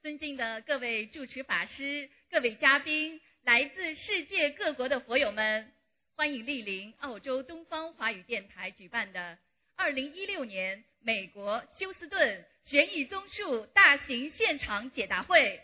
[0.00, 5.72] 尊敬的各位主持法师、各位嘉宾、来自世界各国的佛友们，
[6.14, 9.36] 欢迎莅临澳洲东方华语电台举办的
[9.76, 15.60] 2016年美国休斯顿悬疑综述大型现场解答会。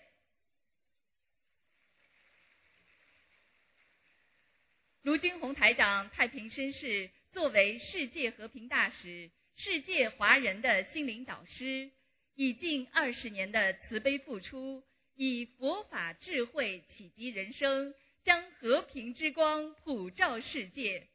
[5.02, 11.92] 卢军宏台长太平绅士作为世界和平大使、世界华人的心灵导师。
[12.36, 14.82] 以近二十年的慈悲付出，
[15.14, 17.94] 以佛法智慧启迪人生，
[18.24, 21.06] 将和平之光普照世界，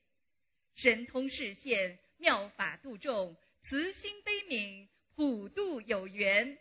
[0.76, 3.36] 神通视现，妙法度众，
[3.68, 6.58] 慈心悲悯，普度有缘。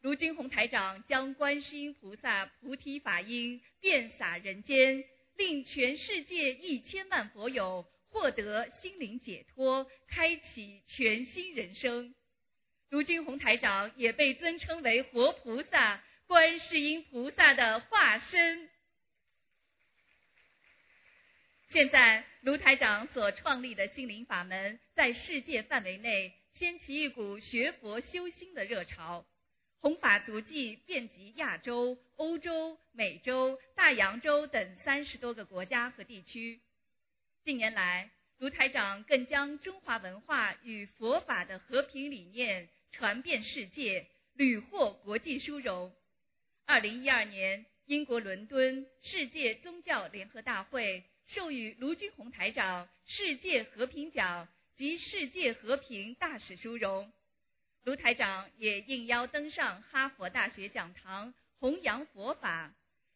[0.00, 5.04] 卢军宏台长将观世音菩萨菩提法音遍洒人间，
[5.36, 12.14] 令全世界一千万佛友获得心灵解脱，开启全新人生。
[12.94, 18.70] 卢军宏台长也被尊称为活菩萨、观世音菩萨的化身。
[21.72, 29.26] 现在，卢台长所创立的心灵法门，在世界范围内掀起一股学佛修心的热潮，
[29.80, 36.60] 弘法足迹遍及亚洲、欧洲、美洲、大洋洲等三十多个国家和地区。
[37.42, 38.08] 近年来，
[38.38, 42.68] 卢台长更将中华文化与佛法的和平理念。
[42.96, 45.92] 传遍世界，屡获国际殊荣。
[46.64, 57.12] 二零一二年，英国伦敦世界宗教联合大会授予卢军宏台长世界和平奖及世界和平大使殊荣。
[57.82, 62.72] 卢台长也应邀登上哈佛大学讲堂，弘扬佛法，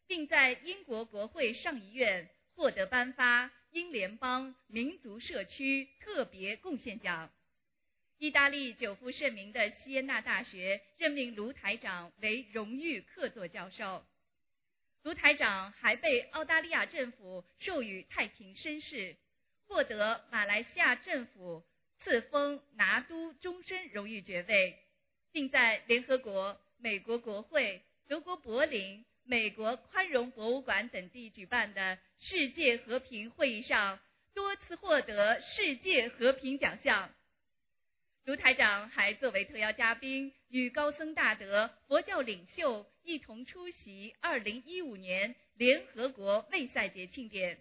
[0.07, 7.31] 并在英国国会上议院获得颁发英联邦民族社区特别贡献奖。
[8.19, 14.05] 意大利久负盛名的锡耶纳大学任命卢台长为荣誉客座教授。
[15.03, 19.15] 卢台长还被澳大利亚政府授予太平绅士，
[19.67, 21.63] 获得马来西亚政府
[22.03, 24.77] 赐封拿督终身荣誉爵位，
[25.31, 33.97] 并在联合国、美国国会、德国柏林、美国宽容博物馆等地举办的世界和平会议上
[34.33, 37.09] 多次获得世界和平奖项。
[38.25, 47.57] 卢台长还作为特邀嘉宾，与高僧大德、佛教领袖一同出席2015年联合国卫赛节庆典。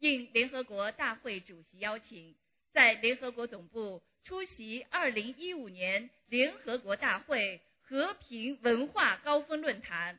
[0.00, 2.34] 应联合国大会主席邀请，
[2.72, 10.18] 在联合国总部出席2015年联合国大会和平文化高峰论坛，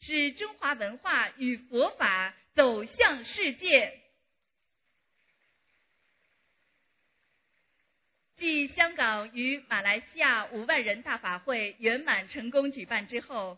[0.00, 4.01] 使中华文化与佛法走向世界。
[8.42, 13.56] 继香港与马来西亚五万人大法会圆满成功举办之后，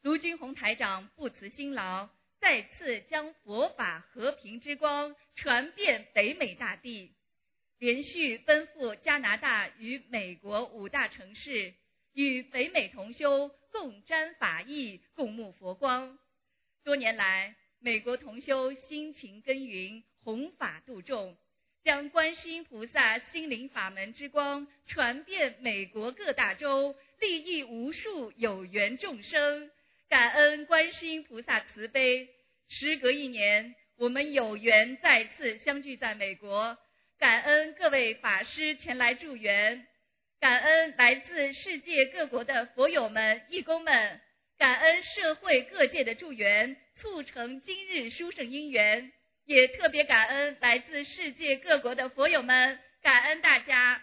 [0.00, 2.08] 卢军宏台长不辞辛劳，
[2.40, 7.12] 再次将佛法和平之光传遍北美大地，
[7.78, 11.74] 连续奔赴加拿大与美国五大城市，
[12.14, 16.18] 与北美同修共沾法益，共沐佛光。
[16.84, 21.36] 多年来，美国同修辛勤耕耘，弘法度众。
[21.84, 29.68] 将观世音菩萨心灵法门之光传遍美国各大洲，利益无数有缘众生。
[30.08, 32.28] 感恩观世音菩萨慈悲，
[32.68, 36.78] 时隔一年，我们有缘再次相聚在美国。
[37.18, 39.84] 感恩各位法师前来助缘，
[40.38, 44.20] 感恩来自世界各国的佛友们、义工们，
[44.56, 49.12] 感恩社会各界的助缘，促成今日殊胜因缘。
[49.52, 54.00] 也特别感恩来自世界各国的佛友们，感恩大家。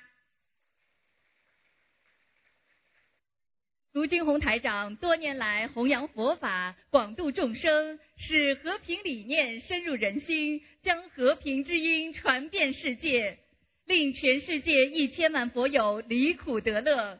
[3.93, 13.39] 卢军宏台长多年来弘扬佛法，广度众生，使和平理念深入人心，将和平之音传遍世界，
[13.87, 17.19] 令全世界一千万佛友离苦得乐。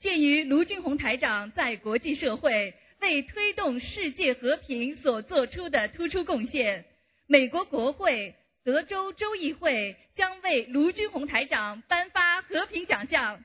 [0.00, 6.86] 鉴于卢军宏台长在国际社会为推动世界和平所做出的突出贡献。
[7.30, 8.34] 美国国会、
[8.64, 13.44] 德州州议会将为卢军宏台长颁发和平奖项。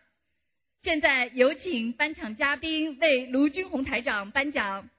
[0.83, 4.89] 现在有请颁奖嘉宾为卢军宏台长颁奖。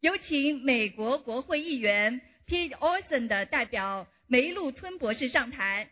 [0.00, 5.90] 有请美国国会议员 Pete Olson 的代表梅路村博士上台。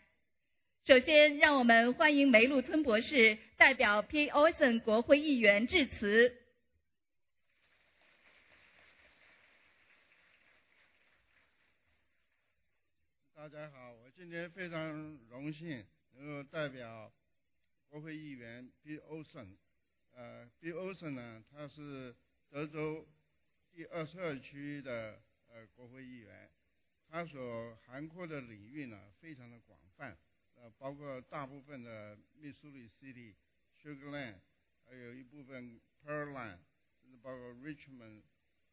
[0.86, 6.39] 首先，让我们欢迎梅路村博士代表 Pete Olson 国会议员致辞。
[13.40, 14.92] 大家好，我今天非常
[15.30, 15.82] 荣幸
[16.12, 17.10] 能够代表
[17.88, 18.98] 国会议员 B.
[18.98, 19.56] Olson。
[20.10, 20.70] 呃，B.
[20.74, 22.14] Olson 呢，他是
[22.50, 23.08] 德州
[23.72, 26.50] 第二十二区的呃国会议员，
[27.08, 30.18] 他所涵括的领域呢非常的广泛，
[30.56, 33.36] 呃，包括大部分的密苏里 City、
[33.82, 34.40] Sugarland，
[34.84, 36.58] 还有一部分 Pearland，
[37.00, 38.20] 甚至包括 Richmond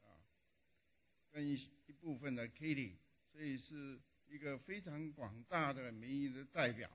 [0.01, 0.27] 啊，
[1.31, 1.53] 跟一
[1.85, 2.97] 一部分的 Katy，
[3.31, 6.89] 所以是一个非常广大的民意的代表。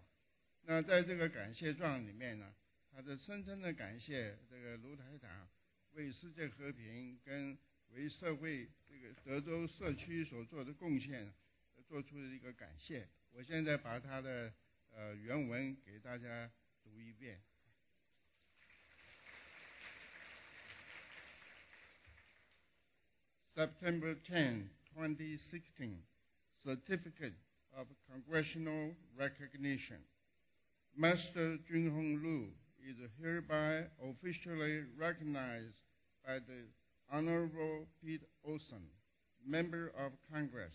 [0.63, 2.55] 那在这个感谢状里面呢，
[2.93, 5.49] 他是深深的感谢这个卢台长。
[5.95, 7.59] 为世界和平跟
[7.91, 11.31] 为社会这个德州社区所做的贡献，
[11.87, 13.07] 做出的一个感谢。
[13.33, 14.55] 我现在把他的
[14.91, 16.51] 呃原文给大家
[16.83, 17.43] 读一遍。
[23.55, 25.99] September 10, 2016,
[26.65, 27.35] Certificate
[27.77, 29.99] of Congressional Recognition.
[30.97, 32.47] Master Junhong Lu
[32.89, 35.75] is hereby officially recognized
[36.25, 36.63] by the
[37.11, 38.87] Honorable Pete Olson,
[39.45, 40.75] Member of Congress,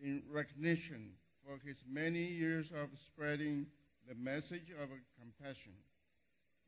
[0.00, 1.10] in recognition
[1.44, 3.66] for his many years of spreading
[4.08, 4.88] the message of
[5.18, 5.74] compassion.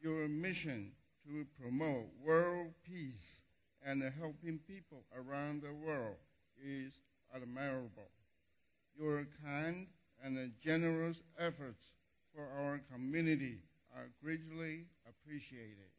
[0.01, 0.91] Your mission
[1.25, 3.45] to promote world peace
[3.87, 6.17] and helping people around the world
[6.61, 6.93] is
[7.33, 8.11] admirable
[8.98, 9.88] Your kind
[10.24, 11.84] and generous efforts
[12.34, 13.60] for our community
[13.96, 15.92] are greatly appreciated.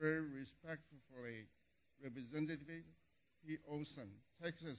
[0.00, 1.48] Very respectfully,
[2.02, 2.84] Representative
[3.46, 3.58] P.
[3.70, 4.08] Olson,
[4.42, 4.78] Texas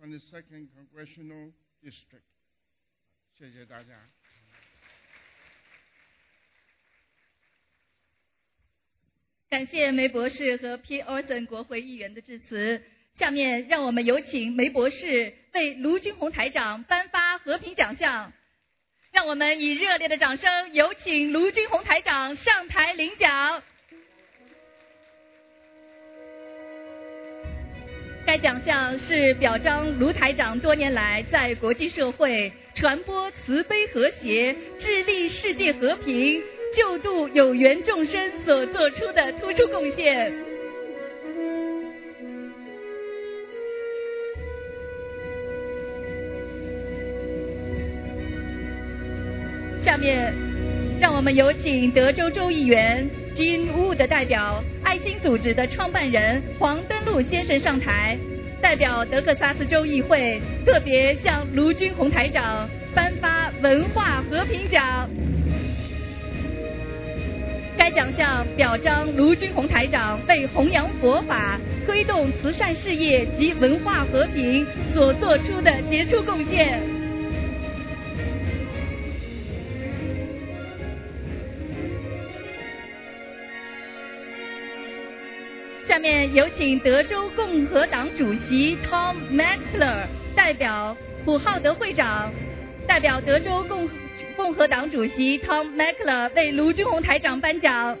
[0.00, 1.52] 22nd Congressional
[1.82, 2.26] District。
[3.38, 3.94] 谢谢大家。
[9.48, 11.02] 感谢梅博士和 P.
[11.02, 12.80] Olson 国会议员的致辞。
[13.17, 18.31] 下面让我们有请梅博士为卢军红台长颁发和平奖项。
[19.13, 23.63] 让我们以热烈的掌声，有请卢军红台长上台领奖。
[28.25, 36.41] 该奖项是表彰卢台长多年来在国际社会传播慈悲和谐、致力世界和平、
[36.75, 40.54] 救度有缘众生所做出的突出贡献。
[51.25, 53.09] 我们有请德州州议员。
[53.35, 58.15] 金乌的代表，爱心组织的创办人黄登禄先生上台，
[58.61, 65.09] 代表德克萨斯州议会特别向卢军红台长颁发文化和平奖。
[67.75, 74.63] 该奖项表彰卢军红台长为弘扬佛法、推动慈善事业及文化和平
[74.93, 76.94] 所做出的杰出贡献。
[85.95, 90.05] 下面有请德州共和党主席 Tom Maxler
[90.35, 90.93] 代表
[91.23, 92.29] 普浩德会长，
[92.85, 93.87] 代表德州共
[94.35, 97.97] 共和党主席 Tom Maxler 为卢军红台长颁奖。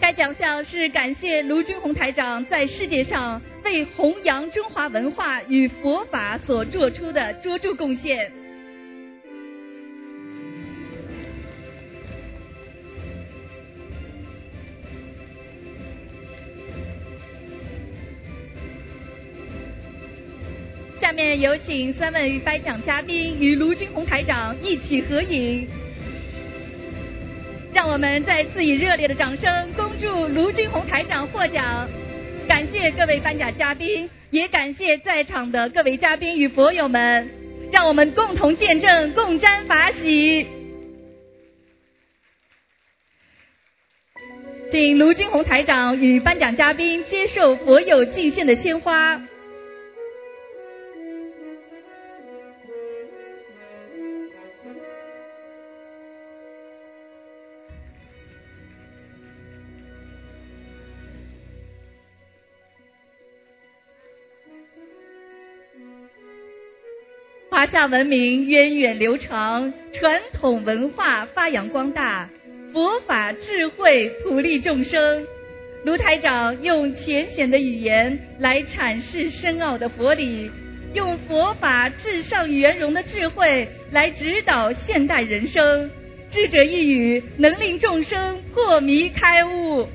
[0.00, 8.32] 该奖项是感谢卢军红台长在世界上为弘扬中华文化与佛法所做出的卓著贡献。
[21.02, 25.66] 下面有请三位颁奖嘉宾与卢军红台长一起合影，
[27.74, 31.88] 让我们再次以热烈的掌声恭祝卢军红台长获奖。
[32.46, 37.28] 感谢各位颁奖嘉宾，也感谢在场的各位嘉宾与佛友们，
[37.72, 40.46] 让我们共同见证，共沾法喜。
[44.70, 49.20] 请卢军红台长与颁奖嘉宾接受佛友敬献的鲜花。
[67.72, 72.28] 夏文明源远流长，传统文化发扬光大，
[72.70, 75.26] 佛法智慧普利众生。
[75.82, 80.50] 卢台长用浅显的语言来阐释深奥的佛理，
[80.92, 85.90] 用佛法至上圆融的智慧来指导现代人生。
[86.30, 89.88] 智者一语，能令众生破迷开悟。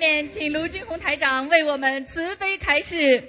[0.00, 3.28] 面请卢军宏台长为我们慈悲开示。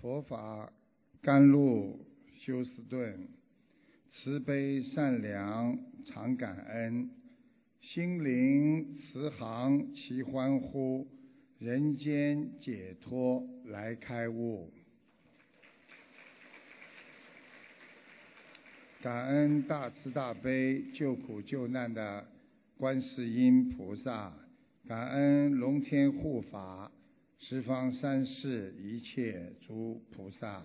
[0.00, 0.72] 佛法
[1.20, 1.98] 甘露
[2.38, 3.28] 休斯顿，
[4.12, 7.10] 慈悲善良常感恩，
[7.80, 11.08] 心灵慈航齐欢呼，
[11.58, 14.70] 人间解脱来开悟。
[19.02, 22.26] 感恩大慈大悲救苦救难的
[22.76, 24.32] 观世音菩萨，
[24.88, 26.90] 感恩龙天护法。
[27.38, 30.64] 十方三世一切诸菩萨，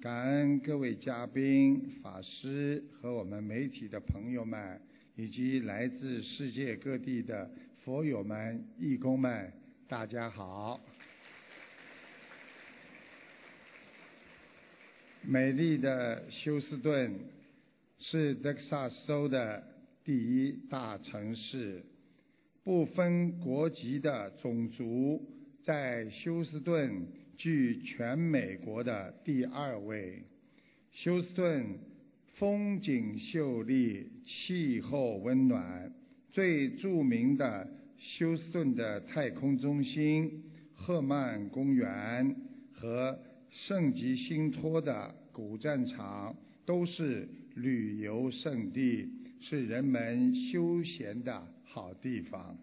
[0.00, 4.80] 感恩各位嘉宾、法师和我们媒体的朋友们，
[5.16, 7.50] 以及来自世界各地的
[7.84, 9.52] 佛友们、义工们，
[9.88, 10.80] 大家好。
[15.30, 17.14] 美丽的休斯顿
[17.98, 19.62] 是德克萨斯州的
[20.02, 21.82] 第一大城市，
[22.64, 25.22] 不分国籍的种族。
[25.66, 27.06] 在休斯顿
[27.36, 30.22] 居全美国的第二位。
[30.92, 31.78] 休斯顿
[32.36, 35.92] 风景秀丽，气候温暖。
[36.30, 37.68] 最著名的
[37.98, 40.42] 休斯顿的太空中心、
[40.74, 42.34] 赫曼公园
[42.72, 43.18] 和
[43.50, 49.08] 圣吉辛托的古战场都是旅游胜地，
[49.40, 52.56] 是人们休闲的好地方。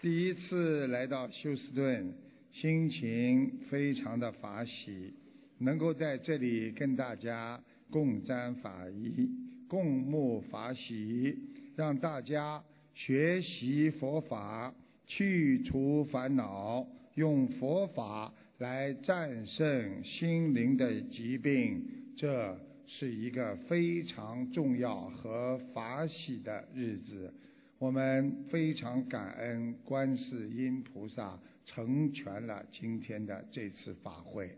[0.00, 2.12] 第一次来到休斯顿，
[2.52, 5.14] 心情非常的法喜，
[5.58, 9.30] 能够在这里跟大家共沾法衣、
[9.66, 11.38] 共沐法喜，
[11.74, 12.62] 让大家
[12.94, 14.74] 学习佛法，
[15.06, 21.84] 去除烦恼，用佛法来战胜心灵的疾病，
[22.16, 27.32] 这是一个非常重要和法喜的日子。
[27.78, 34.50] 我们非常感恩观世音菩萨成全了今天的这次法会。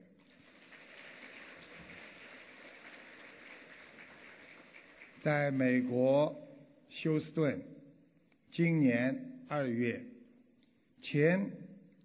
[5.23, 6.33] 在美国
[6.89, 7.61] 休斯顿，
[8.53, 10.01] 今年二月，
[11.03, 11.51] 前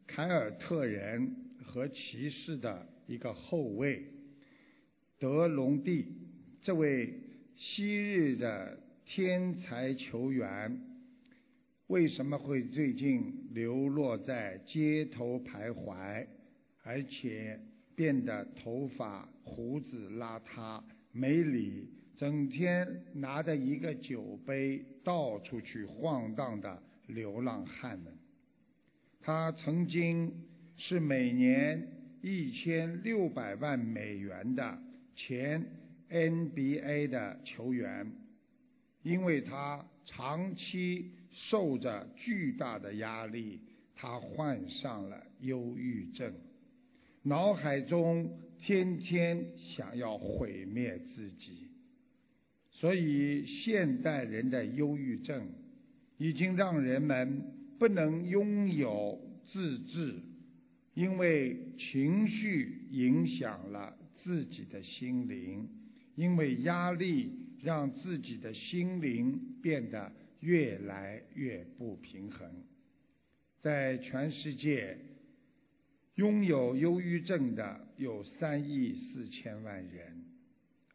[0.06, 4.04] 凯尔特人和骑士的一个后卫
[5.18, 6.06] 德隆蒂，
[6.62, 7.14] 这位
[7.56, 10.80] 昔日的天才球员。
[11.88, 16.26] 为什么会最近流落在街头徘徊，
[16.84, 17.60] 而且
[17.96, 20.82] 变得头发胡子邋遢、
[21.12, 28.12] 没理，整天拿着一个酒杯到处去晃荡的流浪汉呢？
[29.22, 30.32] 他曾经
[30.78, 31.88] 是每年
[32.22, 34.78] 一千六百万美元的
[35.16, 35.66] 前
[36.10, 38.12] NBA 的球员，
[39.04, 41.12] 因为他长期。
[41.50, 43.62] 受着巨大的压力，
[43.96, 46.34] 他患上了忧郁症，
[47.24, 51.70] 脑海中天天想要毁灭自己。
[52.70, 55.48] 所以，现代人的忧郁症
[56.18, 57.42] 已经让人们
[57.82, 59.20] 不能拥有
[59.52, 60.14] 自制，
[60.94, 65.68] 因为情绪影响了自己的心灵，
[66.14, 67.32] 因为压力
[67.64, 70.12] 让自己的心灵变得。
[70.42, 72.50] 越来越不平衡，
[73.60, 74.98] 在全世界
[76.16, 80.26] 拥有忧郁症的有三亿四千万人，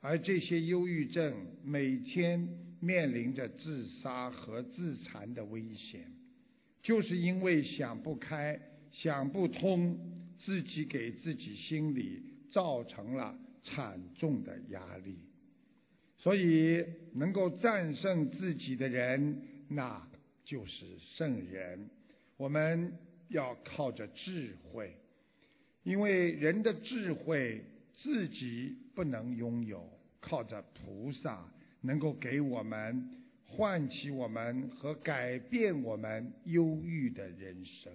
[0.01, 2.49] 而这些忧郁症每天
[2.81, 6.11] 面临着自杀和自残的危险，
[6.87, 8.57] 就是因为想不开、
[8.93, 9.99] 想不通，
[10.39, 15.19] 自己给自己心里造成了惨重的压力。
[16.17, 20.01] 所以，能够战胜自己的人，那
[20.45, 21.91] 就是圣人。
[22.37, 22.97] 我们
[23.31, 24.95] 要靠着智慧，
[25.83, 27.65] 因为人的智慧
[27.97, 29.91] 自己不能拥有，
[30.21, 33.11] 靠着菩萨能够给我们
[33.49, 37.93] 唤起我们和改变我们忧郁的人生。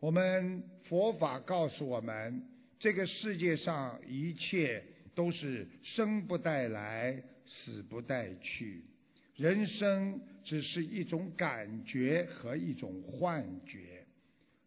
[0.00, 2.42] 我们佛法告诉我们，
[2.78, 4.82] 这个世界上一切
[5.14, 7.22] 都是生不带来。
[7.46, 8.82] 死不带去，
[9.36, 14.06] 人生只是一种感觉和一种幻觉。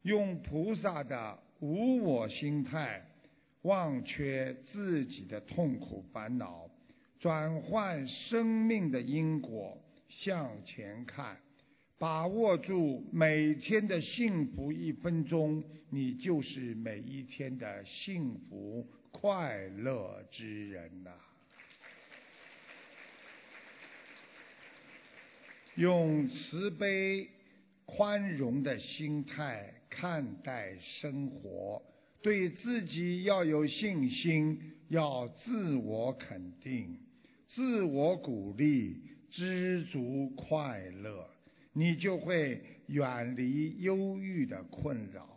[0.03, 3.03] 用菩萨的无我心态，
[3.63, 6.69] 忘却自己的痛苦烦恼，
[7.19, 9.77] 转换生命的因果，
[10.19, 11.37] 向前看，
[11.99, 21.11] 把握住每天的幸福一分钟，你就是每一天的幸福快乐之人呐。
[25.75, 27.29] 用慈悲、
[27.85, 31.79] 宽容的心态看待生活，
[32.23, 34.59] 对自己要有信心，
[34.89, 36.97] 要自我肯定、
[37.47, 38.99] 自我鼓励，
[39.31, 41.29] 知足快乐，
[41.73, 45.27] 你就会远离忧郁的困扰。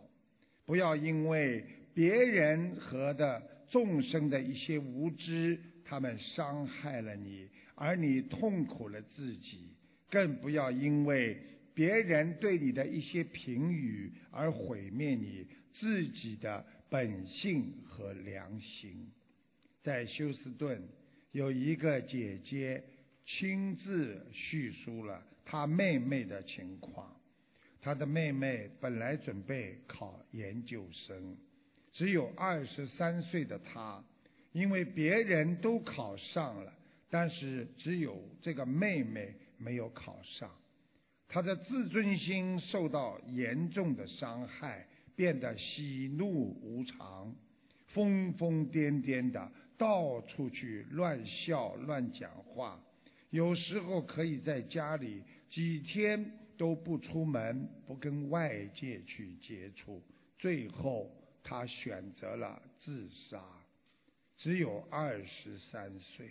[0.65, 9.69] 不要因为别人和的众生的一些无知，他们伤害了你，而你痛苦了自己。
[10.09, 11.37] 更不要因为
[11.73, 15.47] 别人对你的一些评语而毁灭你
[15.79, 19.09] 自己的本性和良心。
[19.81, 20.81] 在休斯顿，
[21.31, 22.83] 有一个姐姐
[23.25, 27.15] 亲自叙述了他妹妹的情况。
[27.81, 31.37] 他的妹妹本来准备考研究生，
[31.91, 34.03] 只有二十三岁的他，
[34.51, 36.73] 因为别人都考上了，
[37.09, 39.35] 但是只有这个妹妹。
[39.63, 40.49] 没有考上，
[41.27, 47.35] 他的自尊心受到严重的伤害，变得喜怒无常，
[47.89, 52.83] 疯疯癫癫的到处去乱笑乱讲话，
[53.31, 56.23] 有时候可以在家里几天
[56.57, 60.01] 都不出门，不跟外界去接触，
[60.37, 61.09] 最后
[61.43, 63.41] 他选择了自杀，
[64.37, 66.29] 只有二十三岁。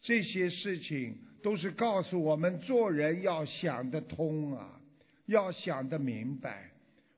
[0.00, 4.80] 这些事情都是告诉我们做人要想得通啊，
[5.26, 6.70] 要想得明白。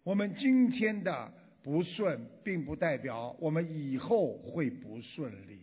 [0.03, 1.33] 我们今天的
[1.63, 5.61] 不顺，并不代表我们以后会不顺利。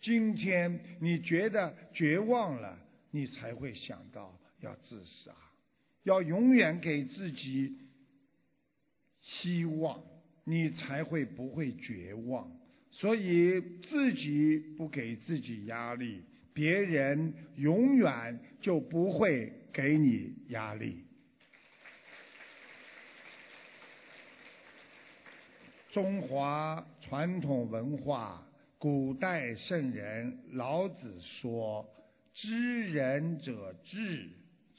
[0.00, 2.78] 今天你觉得绝望了，
[3.12, 5.32] 你才会想到要自杀。
[6.02, 7.78] 要永远给自己
[9.20, 10.02] 希望，
[10.42, 12.50] 你才会不会绝望。
[12.90, 16.24] 所以自己不给自己压力。
[16.54, 21.02] 别人永远就不会给你压力。
[25.92, 28.46] 中华传统文化，
[28.78, 31.86] 古代圣人老子说
[32.34, 34.28] ：“知人者智，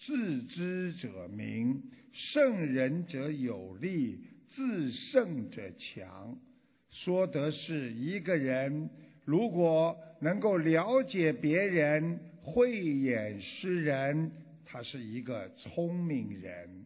[0.06, 1.82] 自知者明。
[2.12, 4.20] 胜人者有力，
[4.56, 6.38] 自胜者强。”
[6.92, 8.90] 说的是一个人。
[9.26, 14.32] 如果能够了解别人、慧眼识人，
[14.66, 16.83] 他是一个聪明人；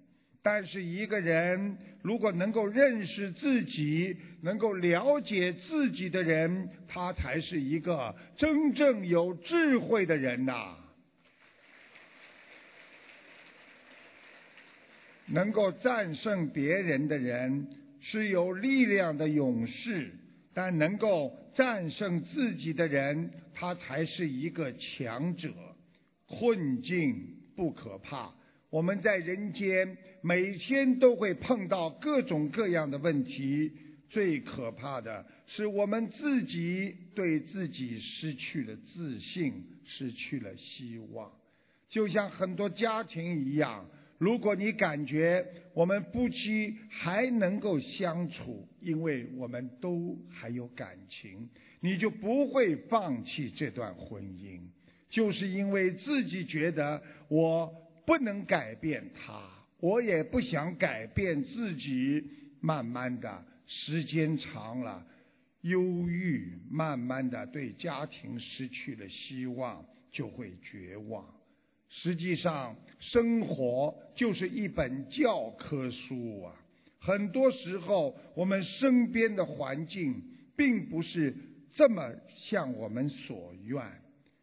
[0.49, 10.77] 但是一个人如果能够认识自己、能够了解自己的人，他才是一个真正有智慧的人呐！
[15.25, 17.67] 能够战胜别人的人
[17.99, 20.09] 是有力量的勇士，
[20.53, 21.37] 但能够。
[21.55, 25.49] 战胜自己的人，他才是一个强者。
[26.27, 27.15] 困境
[27.55, 28.31] 不可怕，
[28.69, 33.71] 我们在人间每天都会碰到各种各样的问题。
[34.09, 39.53] 最可怕的是我们自己对自己失去了自信，
[39.85, 41.31] 失去了希望。
[41.87, 43.85] 就像很多家庭一样。
[44.17, 51.47] 如果你感觉我们夫妻还能够相处，因为我们都还有感情，
[51.79, 54.59] 你就不会放弃这段婚姻。
[55.09, 57.71] 就是因为自己觉得我
[58.05, 59.41] 不能改变他，
[59.79, 62.23] 我也不想改变自己。
[62.59, 65.05] 慢慢的时间长了，
[65.61, 71.23] 忧郁，慢慢的对家庭失去了希望，就会绝望。
[71.87, 76.55] 实际上，生活就是一本教科书啊！
[76.99, 80.21] 很多时候，我们身边的环境
[80.57, 81.33] 并不是
[81.75, 82.11] 这么
[82.49, 83.81] 像我们所愿。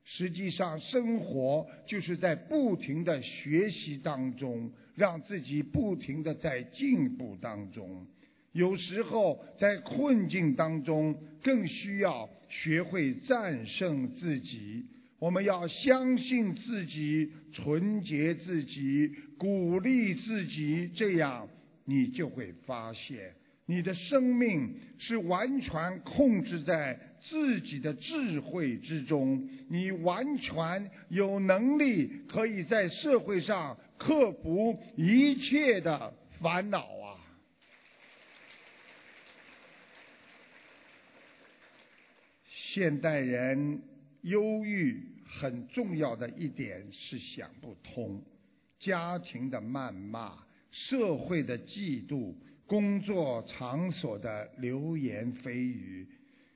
[0.04, 8.06] 实际上，生活就是在不停的学习当中，让自己不停的在进步当中。
[8.52, 14.84] 有时候，在困境当中，更需要学会战胜自己。
[15.18, 21.48] 我们要相信自己，纯洁自己，鼓励自己，这样
[21.84, 23.32] 你就会发现，
[23.66, 29.48] 你的生命是完全控制在自己的智慧之中。
[29.70, 37.16] 你完全有能力可以在社会上克服一切的烦恼啊！
[42.46, 43.80] 现代人
[44.20, 45.14] 忧郁。
[45.26, 48.22] 很重要的一点是想不通，
[48.78, 52.32] 家庭的谩骂、社会的嫉妒、
[52.66, 56.06] 工作场所的流言蜚语。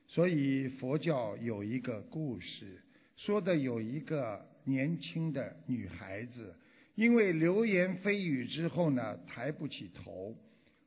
[0.07, 2.81] 所以佛教有一个故事，
[3.17, 6.55] 说的有一个年轻的女孩子，
[6.99, 10.35] 因为流言蜚语之后呢，抬不起头。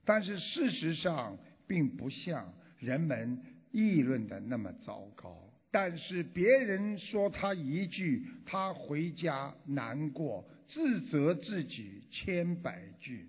[0.04, 5.34] 但是事实上并不像人们议论的那么糟糕。
[5.70, 13.26] 但是别人说他一句，他回家难过，自责自己千百句。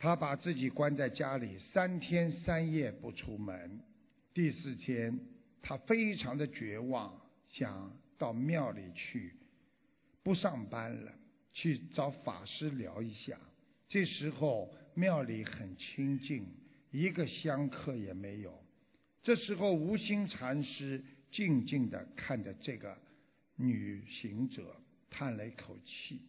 [0.00, 3.78] 他把自己关在家里三天三夜不出门。
[4.34, 5.16] 第四天，
[5.62, 7.14] 他非常的绝望，
[7.48, 9.32] 想到庙里去，
[10.24, 11.12] 不上班了，
[11.52, 13.38] 去找法师聊一下。
[13.88, 16.46] 这时候庙里很清静，
[16.90, 18.62] 一个香客也没有。
[19.22, 22.96] 这时候，无心禅师静静地看着这个
[23.56, 24.74] 女行者，
[25.10, 26.22] 叹了一口气。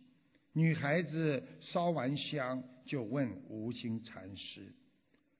[0.53, 4.73] 女孩子烧完香，就问无心禅师：“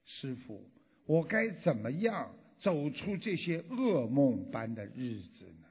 [0.06, 0.66] 师傅，
[1.04, 5.66] 我该怎么样走出这些噩梦般的日子呢？”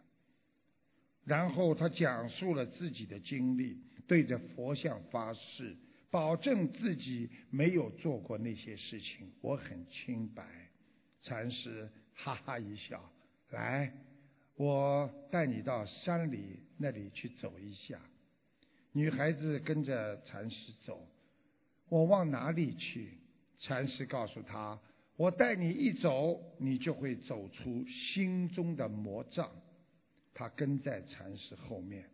[1.26, 5.76] 然后他讲述了自己的经历，对着佛像发誓，
[6.10, 9.32] 保证自己没有做过那些事情。
[9.42, 10.44] 我很清白。
[11.22, 13.12] 禅师哈哈一笑，
[13.52, 13.94] 来，
[14.56, 18.00] 我带你到山里那里去走一下。
[18.92, 21.08] 女孩子跟着禅师走，
[21.90, 23.18] 我往哪里去？
[23.60, 24.80] 禅师告诉她，
[25.16, 29.50] 我带你一走，你就会走出心中的魔障。
[30.34, 32.10] 她跟在禅师后面，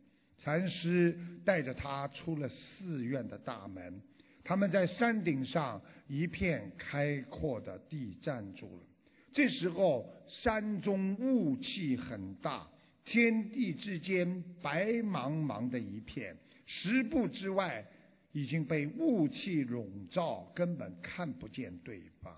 [0.47, 4.01] 禅师带着她出了寺院的大门。
[4.45, 8.85] 他们在山顶上一片开阔的地站住了。
[9.33, 12.65] 这时候，山中雾气很大，
[13.03, 16.33] 天地之间白茫茫的一片，
[16.65, 17.85] 十步之外
[18.31, 22.33] 已经被雾气笼罩，根本看不见对方。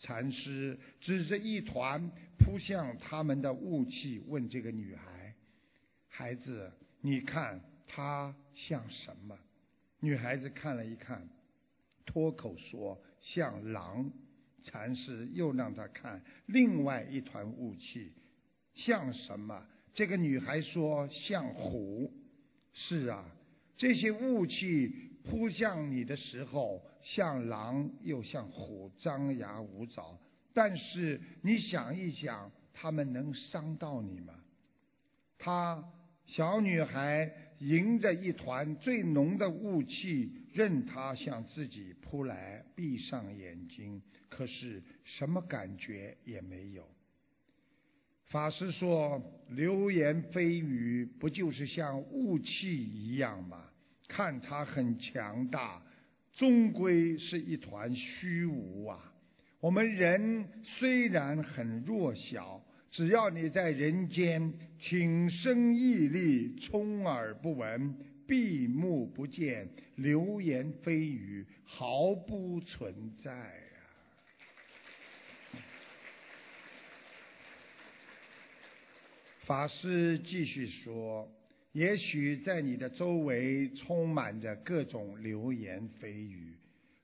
[0.00, 5.34] 禅师指着一团扑向他们的雾气，问这个女孩
[6.08, 6.72] ：“孩子，
[7.06, 9.38] 你看它像什么？”
[10.00, 11.28] 女孩子看了一看，
[12.06, 14.10] 脱口说：“像狼。”
[14.64, 18.14] 禅师又让他看另外一团雾气，
[18.74, 19.62] 像什么？
[19.92, 22.10] 这个女孩说像虎。
[22.72, 23.30] 是啊，
[23.76, 24.88] 这些雾气
[25.22, 30.18] 扑向你的时候，像狼又像虎，张牙舞爪。
[30.54, 34.34] 但是你想一想，他们能伤到你吗？
[35.36, 35.84] 它
[36.26, 44.02] 小女孩迎着一团最浓的雾气，任它向自己扑来，闭上眼睛。
[44.28, 46.84] 可是什么感觉也没有。
[48.26, 53.70] 法师说：“流言蜚语不就是像雾气一样吗？
[54.08, 55.80] 看它很强大，
[56.32, 59.12] 终归是一团虚无啊！
[59.60, 62.60] 我们人虽然很弱小，
[62.94, 67.92] 只要你在人间挺身屹立，充耳不闻，
[68.24, 73.50] 闭目不见，流言蜚语毫不存在啊。”
[79.44, 81.28] 法师继续说
[81.74, 86.54] ：“也许在你的周围充满着各种流言蜚语，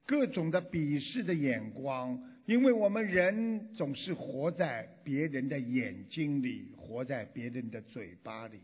[0.06, 2.16] 各种的鄙视的眼光，
[2.50, 8.58] 因为我们人总是活在别人的眼睛里，活在别人的嘴巴里，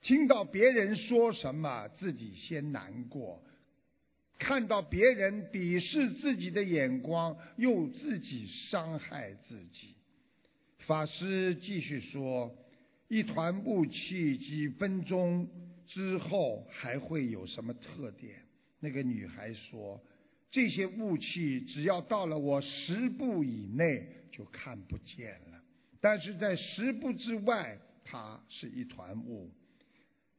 [0.00, 3.38] 听到别人说什么，自己先难过；
[4.38, 9.94] 看到别人鄙视自己的眼光，又自己伤害自己。”
[10.86, 12.50] 法师继续说。
[13.08, 15.46] 一团雾气，几分钟
[15.86, 18.36] 之后还会有什么特点？
[18.80, 20.00] 那个女孩说
[20.52, 25.60] ：“这些雾气只要到了我十步以内就看不见了，
[26.00, 29.50] 但是在十步之外，它是一团雾。”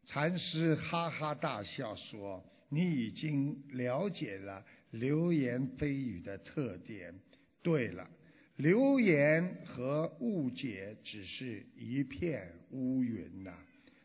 [0.08, 7.14] 禅师哈哈大笑说：“你已经了解了流言蜚语的特点。
[7.62, 8.08] 对了。”
[8.58, 13.52] 流言和误解只是一片乌云呐，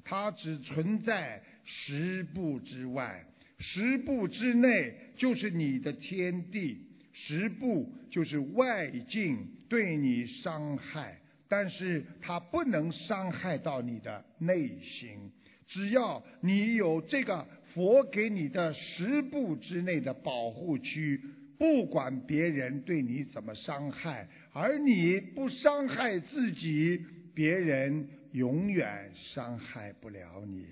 [0.02, 3.22] 它只存在十步之外，
[3.58, 11.18] 十步之内就是你的天地，十步就是外境对你伤害，
[11.48, 15.30] 但是它不能伤害到你的内心，
[15.66, 21.20] 只要你有这个佛给你的十步之内的保护区。
[21.58, 30.68] 不管别人对你怎么伤害，而你不伤害自己，别人永远伤害不了你呀。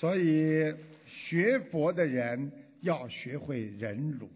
[0.00, 0.72] 所以
[1.06, 4.28] 学佛的人要学会忍辱。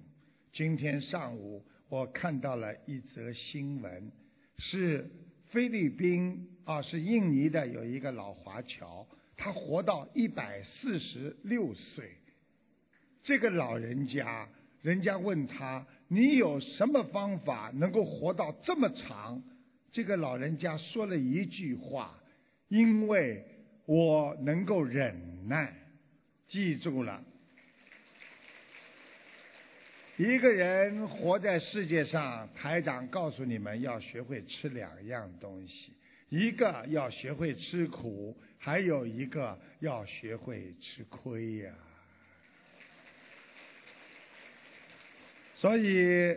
[0.52, 4.10] 今天上午我看到了一则新闻，
[4.58, 5.08] 是
[5.50, 12.10] 菲律宾啊，是印尼的有一个老华侨，他活到一百四十六岁。
[13.22, 14.48] 这个老人家，
[14.82, 19.40] 人家问他：“你有什么方法能够活到这么长？”
[19.92, 22.18] 这个老人家说了一句话
[22.66, 23.44] ：“因为
[23.86, 25.72] 我能够忍耐。”
[26.48, 27.24] 记住了，
[30.18, 35.94] 一个人活在世界上，台长告诉你们要学会吃两样东西：
[36.28, 41.72] 一个要学会吃苦，还有一个要学会吃亏呀。
[45.56, 46.36] 所以，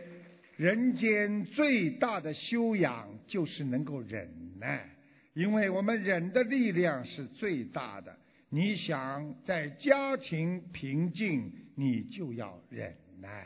[0.56, 4.95] 人间最大的修养就是能够忍耐，
[5.36, 8.16] 因为我们忍的力量是最大的。
[8.48, 13.44] 你想在家庭平静，你就要忍耐；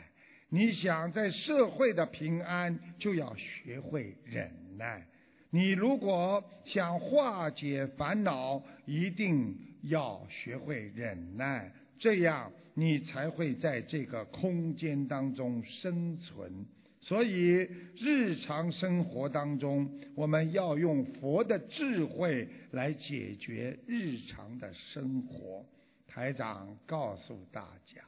[0.49, 5.05] 你想在社会的平安，就要学会忍耐。
[5.49, 12.49] 你如果想化解烦恼，一定要学会忍耐，这样。
[12.73, 16.65] 你才会在这个空间当中生存。
[17.01, 25.65] 所以，日常生活当中，我们要用佛的智慧来解决日常的生活。
[26.07, 28.01] 台长告诉大家，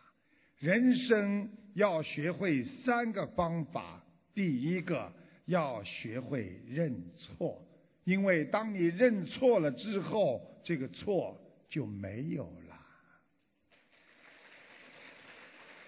[0.60, 4.04] 人生要学会三个方法。
[4.36, 5.12] 第一个，
[5.46, 7.66] 要学会认错，
[8.04, 11.38] 因为当你认错了之后，这个错
[11.70, 12.80] 就没有了。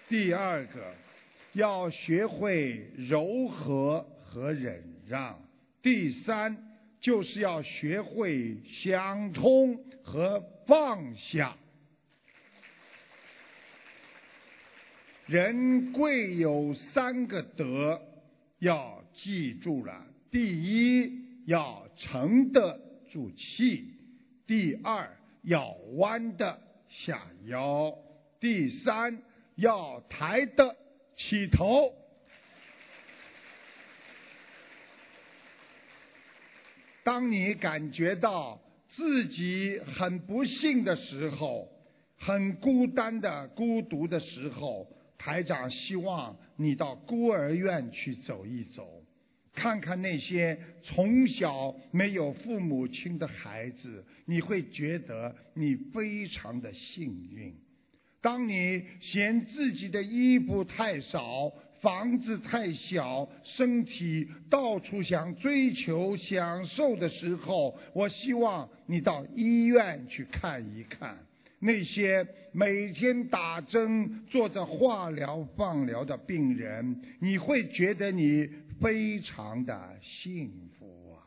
[0.08, 0.94] 第二个，
[1.56, 5.34] 要学会柔和和忍让；
[5.82, 6.54] 第三，
[7.00, 11.56] 就是要学会想通和放下。
[15.24, 18.02] 人贵有三个德，
[18.58, 21.10] 要记住了：第一，
[21.46, 22.78] 要沉得
[23.10, 23.94] 住气；
[24.46, 25.08] 第二，
[25.42, 27.94] 要弯得下腰；
[28.38, 29.22] 第三。
[29.58, 30.76] 要抬得
[31.16, 31.92] 起头。
[37.02, 41.68] 当你感觉到自己很不幸的时候，
[42.18, 49.04] 很孤单的、孤独的时候，台长希望你到孤儿院去走一走，
[49.54, 57.54] 看看那些从小没有父母亲的孩子，你会觉得你非常的幸运。
[58.26, 61.48] 当你嫌自己的衣服太少、
[61.80, 71.16] 房子太小、身体到处想追求享受的时候，我希望你到医院去看一看
[71.60, 78.44] 那些每天打针、做着化疗、放疗的病人，你会觉得你
[78.82, 81.22] 非常的幸福啊！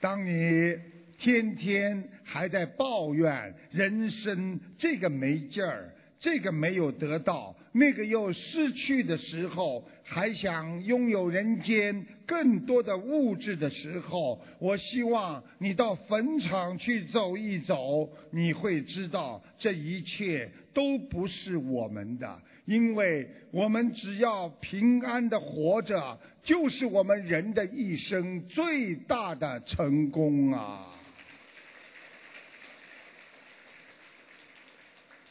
[0.00, 0.90] 当你。
[1.22, 30.91] 天天还在抱怨人生这个没劲儿，这个没有得到，那个又失去的时候，还想拥有人间更多的物质的时候，我希望你到坟场去走一走，你会知道这一切都不是我们的，因为我们只要平安的活着，就是我们人的一生最大的成功啊！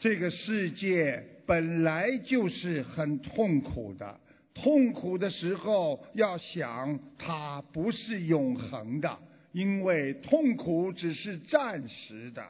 [0.02, 4.18] 这个世界本来就是很痛苦的，
[4.52, 9.16] 痛苦的时候要想它不是永恒的，
[9.52, 12.44] 因为痛苦只是暂时的。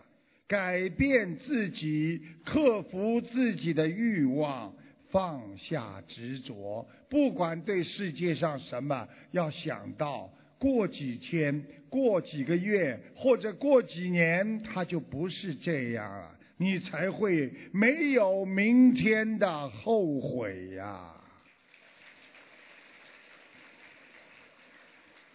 [0.48, 4.72] 改变自己，克服自己的欲望，
[5.10, 16.38] 放下执着，不管对世界上什么，要想到过几天、过几个月或者过几年，它就不是这样了。
[16.62, 21.12] 你才会没有明天的后悔呀！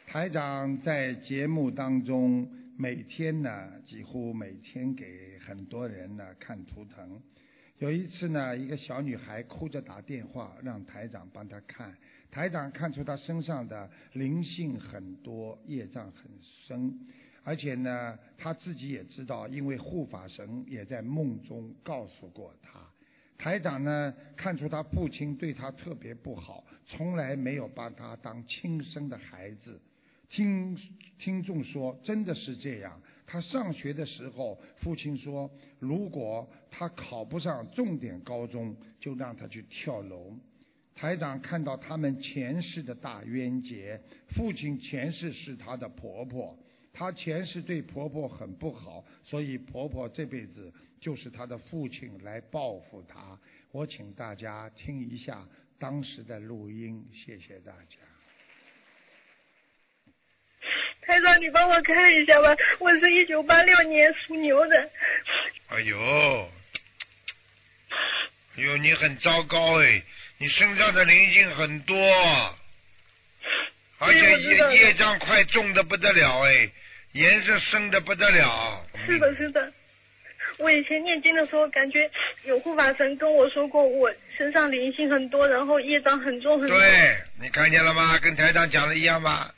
[0.06, 7.22] 台长在节目当中每天呢，几乎每天给很多人呢看图腾。
[7.80, 11.94] 有一次呢，一个小女孩哭着打电话，让台长帮她看。
[12.32, 16.32] 台长看出她身上的灵性很多，业障很
[16.66, 16.98] 深。
[17.48, 22.78] 而且呢，他自己也知道，因为护法神也在梦中告诉过他。
[23.38, 29.80] 台长呢，看出他父亲对他特别不好，从来没有把他当亲生的孩子。
[30.30, 30.78] 听
[31.18, 33.02] 听众说，真的是这样。
[33.26, 40.34] 他上学的时候，父亲说，如果他考不上重点高中，就让他去跳楼。
[40.94, 44.02] 台长看到他们前世的大冤结，
[44.36, 46.58] 父亲前世是他的婆婆，
[46.98, 53.38] 她前世对婆婆很不好，所以婆婆这辈子就是她的父亲来报复她。
[53.72, 55.46] 我请大家听一下
[55.80, 57.98] 当时的录音，谢谢大家。
[61.02, 64.90] 台长，你帮我看一下吧，我是一九八六年属牛的。
[65.68, 66.50] 哎呦，
[68.56, 70.02] 哎呦，你很糟糕哎。
[70.40, 71.98] 你身上的灵性很多，
[73.98, 76.70] 而且业业障快重的不得了哎，
[77.17, 78.86] 颜色深的不得了。
[79.06, 79.73] 是的，是的。
[80.60, 82.10] 我以前念经的时候，感觉
[82.43, 86.77] 有护法神跟我说过，我身上灵性很多，然后业障很重很重。
[86.77, 88.17] 对，你看见了吗？
[88.19, 89.51] 跟台长讲的一样吗？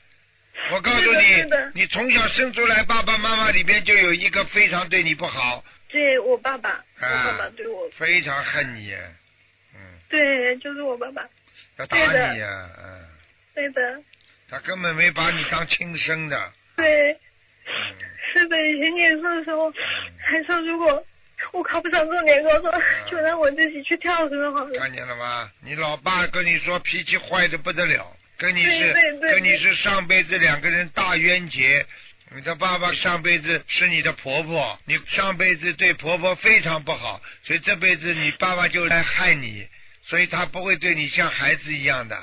[0.71, 1.43] 我告诉你，
[1.73, 5.63] 你从小生出来，爸爸妈妈里边就有一个非常对你不好。
[5.87, 8.93] 对我爸爸，我爸爸对我非常恨你。
[9.73, 11.25] 嗯对，就是我爸爸。
[11.77, 13.07] 要打你呀，嗯。
[13.55, 14.01] 对的。
[14.49, 16.51] 他根本没把你当亲生的。
[16.75, 17.17] 对。
[18.33, 19.71] 是的，以前念书的时候
[20.17, 21.03] 还说，如果
[21.53, 22.71] 我考不上重点高中，
[23.09, 24.79] 就让我自己去跳绳好了。
[24.79, 25.49] 看见了吗？
[25.63, 28.05] 你老爸跟你说脾气坏的不得了，
[28.37, 31.85] 跟你是跟你是上辈子两个人大冤结。
[32.35, 39.67] 你的爸爸上辈子是你的婆婆，你上辈子对婆婆非常不好，所以这辈子你爸爸就来害你。
[40.03, 42.17] 所以他不会对你像孩子一样的。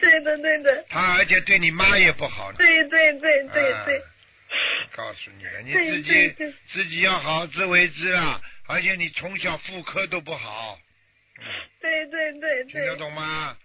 [0.00, 0.84] 对的，对的。
[0.88, 2.52] 他而且对你妈也不好。
[2.52, 4.02] 对对对对对。
[4.92, 6.34] 告诉你了，你自己
[6.72, 8.40] 自己要好自为之啊！
[8.66, 10.78] 而且你从小妇科都不好。
[11.80, 12.64] 对对对。
[12.64, 13.56] 听得懂吗？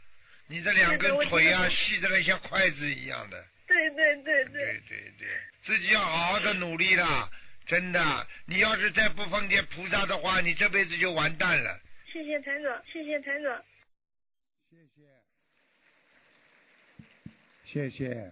[0.48, 3.46] 你这两根腿啊，细的像筷子一样的。
[3.68, 4.52] 对对对对。
[4.54, 5.28] 对对对，
[5.66, 7.30] 自己要好好的努力啦！
[7.66, 11.78] 真的，你要是再不奉见菩萨的话，你这辈子就完蛋了。
[12.10, 13.62] 谢谢台长，谢谢台长，
[14.72, 14.78] 谢
[17.90, 18.32] 谢，谢谢。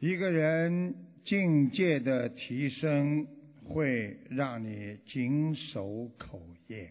[0.00, 0.94] 一个人
[1.26, 3.26] 境界的提升，
[3.62, 6.90] 会让你谨守口业。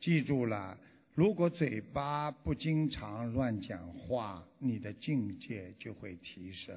[0.00, 0.78] 记住了，
[1.14, 6.74] 如果嘴巴不经常乱讲话，你的境界就会提升。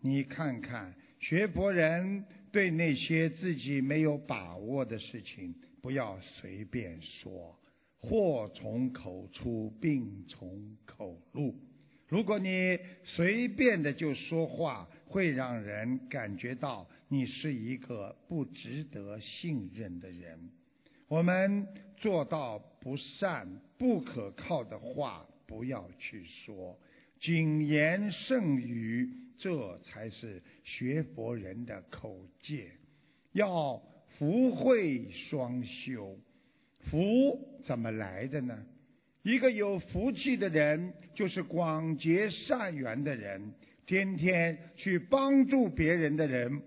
[0.00, 5.52] 你看看，学佛人对那些自己没有把握的事情。
[5.80, 7.58] 不要随便说，
[7.98, 11.56] 祸从口出，病从口入。
[12.06, 20.50] 如果你随便的就说话，会让人感觉到你是一个不值得信任的人。
[21.06, 23.46] 我们做到不善、
[23.78, 26.76] 不可靠的话，不要去说，
[27.20, 32.72] 谨言慎语，这才是学佛人的口戒。
[33.32, 33.80] 要。
[34.18, 36.16] 福慧双修，
[36.78, 38.56] 福怎么来的呢？
[39.22, 43.52] 一个有福气的人，就是广结善缘的人，
[43.86, 46.62] 天天去帮助别人的人，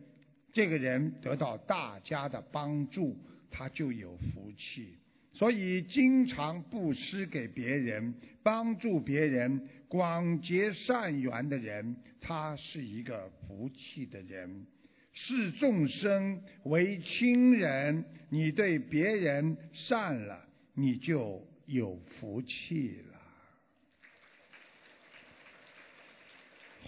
[0.52, 3.18] 这个人得到大家的帮助，
[3.50, 4.98] 他就有福气。
[5.34, 14.66] 所以，经常布施给别人，帮助别人，广结善缘的人，他是一个福气的人。
[15.12, 23.15] 视众生为亲人，你对别人善了，你就有福气了。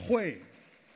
[0.06, 0.38] 慧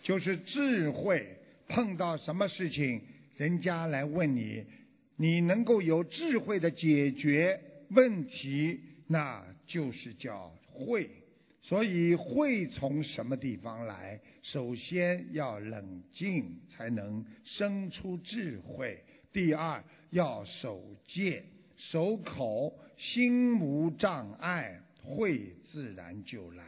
[0.03, 1.25] 就是智慧，
[1.67, 3.01] 碰到什么事情，
[3.37, 4.65] 人家来问你，
[5.15, 11.09] 你能够有智慧的解决问题，那就是叫慧。
[11.63, 14.19] 所以慧从什么地方来？
[14.41, 18.99] 首先要冷静，才能生出智慧。
[19.31, 21.43] 第二要守戒、
[21.77, 25.39] 守口，心无障碍，慧
[25.71, 26.63] 自然就来。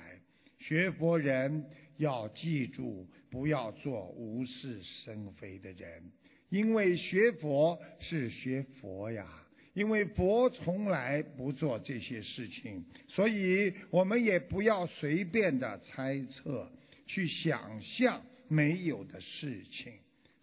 [0.59, 1.65] 学佛人
[1.97, 6.03] 要记住，不要做无事生非的人，
[6.49, 9.25] 因为学佛是学佛呀。
[9.73, 16.71] 因为佛从来不做这些事情，所以我们也不要随便的猜测、
[17.07, 19.91] 去想象没有的事情。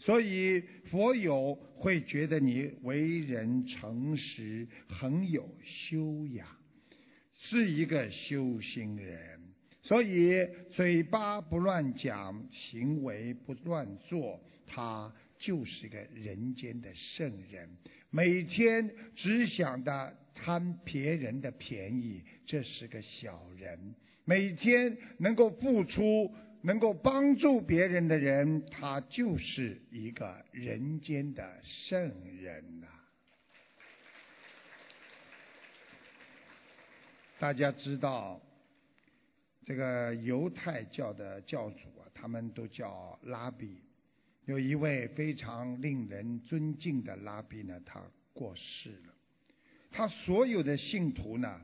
[0.01, 6.49] 所以佛友会觉得你为人诚实，很有修养，
[7.37, 9.40] 是一个修行人。
[9.83, 17.69] 所以嘴巴不乱讲，行为不乱做，他就是个人间的圣人。
[18.11, 23.95] 每天只想着贪别人的便宜，这是个小人。
[24.25, 31.99] 每天能够付出能够帮助别人的人，他就是一个人间的圣
[32.41, 32.87] 人呐。
[37.39, 38.41] 大家知道，
[39.65, 43.83] 这个犹太教的教主啊，他们都叫拉比。
[44.47, 48.03] 有一位非常令人尊敬的拉比呢，他
[48.33, 49.15] 过世了。
[49.91, 51.61] 他所有的信徒呢，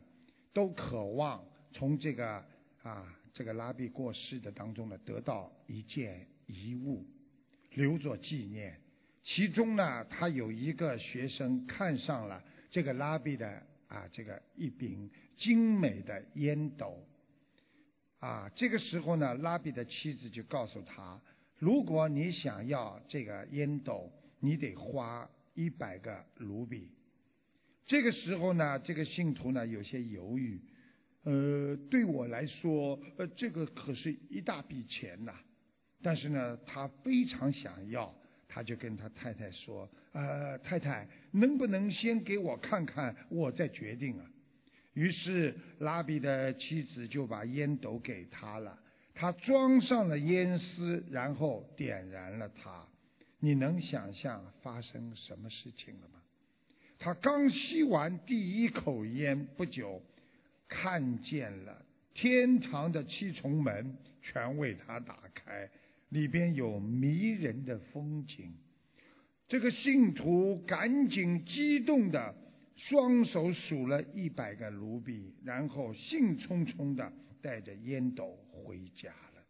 [0.53, 2.45] 都渴望从这个
[2.83, 7.05] 啊这个拉比过世的当中呢，得到一件遗物，
[7.75, 8.79] 留作纪念。
[9.25, 15.11] 其中呢，他有一个学生看上了这个拉比的啊这个一柄。
[15.39, 16.99] 精美的烟斗，
[18.19, 21.21] 啊，这个时候呢，拉比的妻子就告诉他，
[21.59, 24.11] 如果你想要这个烟斗，
[24.41, 26.91] 你得花一百个卢比。
[27.87, 30.61] 这个时候呢，这个信徒呢有些犹豫，
[31.25, 35.33] 呃，对我来说，呃，这个可是一大笔钱呐，
[36.03, 38.13] 但是呢，他非常想要，
[38.49, 44.27] 他就跟他太太说，呃，太太，能不能先给我看看，我再决定啊。
[44.97, 48.79] 于是拉比的妻子就把烟斗给他了，
[49.15, 52.83] 他装上了烟丝，然后点燃了它。
[53.39, 56.23] 你能想象发生什么事情了吗？
[56.99, 60.03] 他刚吸完第一口烟不久，
[60.67, 61.85] 看见了
[62.15, 65.69] 天堂的七重门全为他打开，
[66.09, 68.51] 里边有迷人的风景。
[69.47, 72.35] 这个信徒赶紧激动的。
[72.77, 77.11] 双手数了一百个卢比，然后兴冲冲的
[77.41, 79.43] 带着烟斗回家了。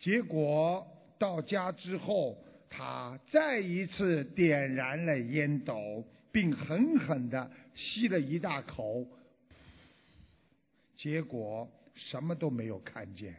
[0.00, 0.86] 结果
[1.18, 2.36] 到家之后，
[2.68, 9.06] 他再一次点燃了烟斗，并狠狠的吸了一大口，
[10.96, 13.34] 结果什么都没有看见。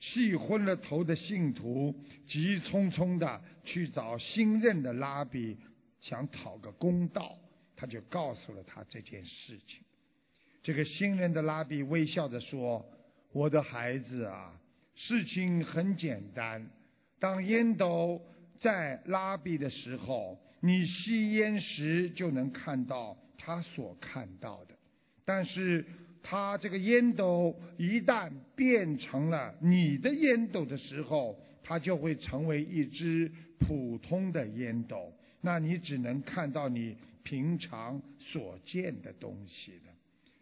[0.00, 1.94] 气昏了头的信徒
[2.26, 5.56] 急匆匆的去找新任的拉比，
[6.00, 7.38] 想讨个公道。
[7.82, 9.80] 他就告诉了他这件事情。
[10.62, 12.86] 这个新人的拉比微笑着说
[13.34, 14.54] ：“我的孩子啊，
[14.94, 16.64] 事情很简单。
[17.18, 18.22] 当烟斗
[18.60, 24.78] 在拉比的时候，你吸烟时就能看到他所看到的。
[25.24, 25.84] 但是
[26.22, 33.28] 他这个烟斗一旦变成了你的烟斗的时候，它就会成为一只
[33.58, 35.12] 普通的烟斗。
[35.40, 39.90] 那你只能看到你。”平常所见的东西的，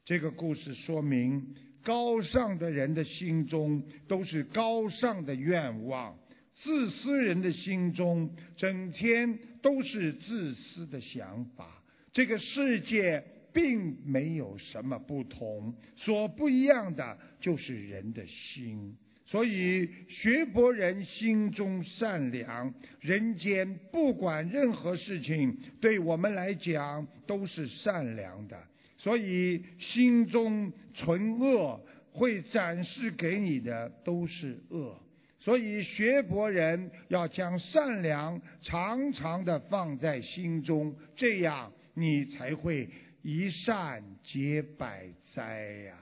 [0.04, 6.18] 这个故事说明，高尚的人的心中都是高尚的愿望，
[6.56, 11.82] 自私人的心中整天都是自私的想法。
[12.12, 13.22] 这个世界
[13.52, 18.96] 并没有什么不同，所不一样的就是人的心。
[19.30, 28.58] 所以，学佛人心中善良，人间不管任何事情，对我们来讲都是善良的。
[28.98, 35.00] 所以，心中存恶，会展示给你的都是恶。
[35.38, 42.88] 所以，学佛人要将善良常常的放在心中，这样你才会
[43.22, 45.94] 一善解百灾呀。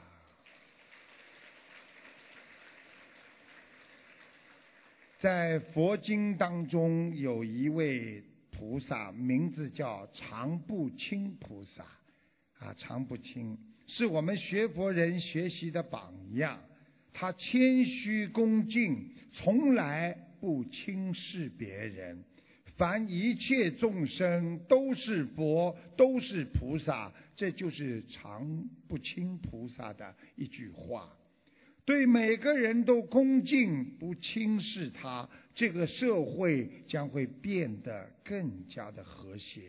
[5.19, 11.83] 在佛经当中，有一位菩萨，名字叫常不轻菩萨，
[12.61, 13.59] 啊，常不轻
[13.89, 16.61] 是我们学佛人学习的榜样。
[17.13, 22.23] 他谦虚恭敬，从来不轻视别人。
[22.77, 31.13] 凡一切众生都是佛，都是菩萨，这就是常不轻菩萨的一句话。
[31.89, 39.63] 对每个人都恭敬，不轻视他，这个社会将会变得更加的和谐。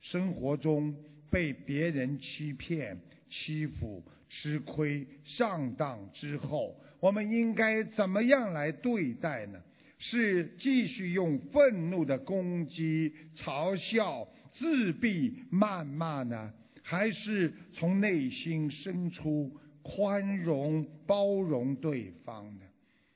[0.00, 0.94] 生活中
[1.28, 2.96] 被别人欺骗、
[3.28, 9.60] 欺负、吃亏、上当之后，我们应该怎么样来对待呢？
[9.98, 16.52] 是继续用愤怒的攻击、嘲笑、自闭、谩骂呢，
[16.84, 19.50] 还是从内心深处？
[19.86, 22.64] 宽容包容对方的。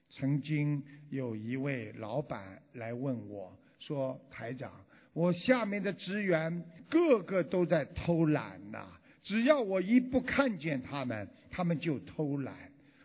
[0.09, 4.71] 曾经有一位老板来问我说：“台长，
[5.13, 8.87] 我下面的职员个个都在偷懒呐，
[9.25, 12.55] 只要我一不看见他们，他们就偷懒，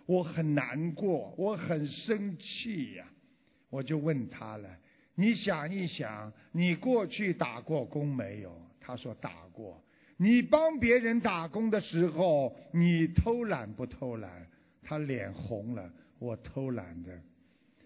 [0.05, 3.07] 我很难过，我很生气呀。”
[3.71, 4.69] 我就问他了
[5.15, 9.81] ：“你想一想，你过去打过工没有？”他说：“打过。”
[10.17, 14.47] 你帮别人打工的时候，你偷懒不偷懒？
[14.81, 15.91] 他脸红了。
[16.17, 17.11] 我偷懒的。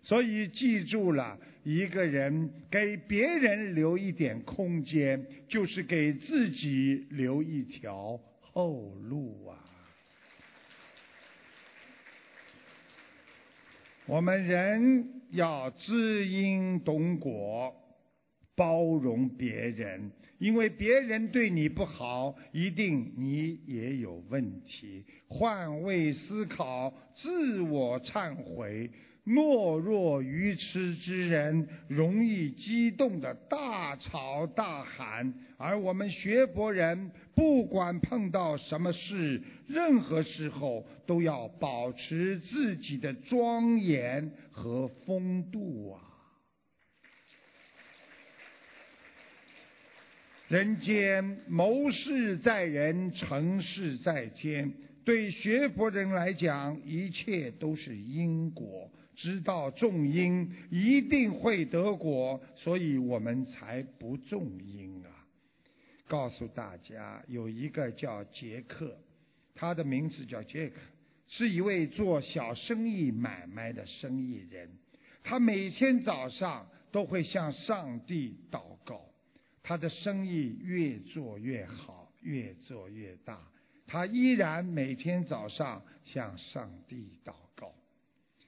[0.04, 9.58] 所以记住了，一个人给别人留一点空间，就是给自己留一条后路啊。
[14.06, 17.76] 我们人要知因懂果，
[18.56, 25.06] 包容别人，因为别人对你不好，一定你也有问题。
[25.28, 28.90] 换位思考，自我忏悔。
[29.26, 46.09] 懦弱愚痴之人容易激动的大吵大喊，而我们学佛人不管碰到什么事，任何时候都要保持自己的庄严和风度啊！
[50.50, 54.74] 人间谋事在人，成事在天。
[55.06, 58.90] 对学佛人来讲，一切都是因果。
[59.16, 65.10] 知道种因一定会得果，所以我们才不种因啊！
[66.08, 68.98] 告诉大家，有一个叫杰克，
[69.54, 70.80] 他的名字叫杰克，
[71.28, 74.68] 是一位做小生意买卖的生意人。
[75.24, 79.06] 他每天早上都会向上帝祷告，
[79.70, 83.40] 他的生意越做越好，越做越大。
[83.86, 87.72] 他依然每天早上向上帝祷告。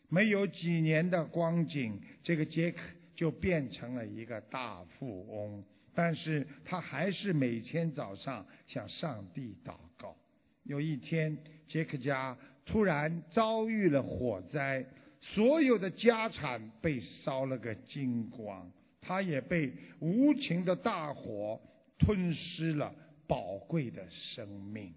[0.10, 2.80] 没有几年的光景，这个杰克
[3.16, 5.64] 就变成了一个大富翁。
[5.94, 10.18] 但是他还是每天早上向上帝祷告。
[10.64, 14.84] 有一天，杰克家突然遭遇了火灾，
[15.22, 18.72] 所有的家产被烧了个精光，
[19.02, 21.60] 他也被无情的大火
[22.00, 22.94] 吞噬了
[23.28, 24.94] 宝贵的生命。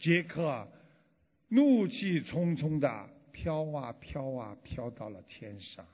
[0.00, 0.66] 杰克
[1.48, 3.10] 怒气冲冲的。
[3.36, 5.84] 飘啊飘啊飘到了天上，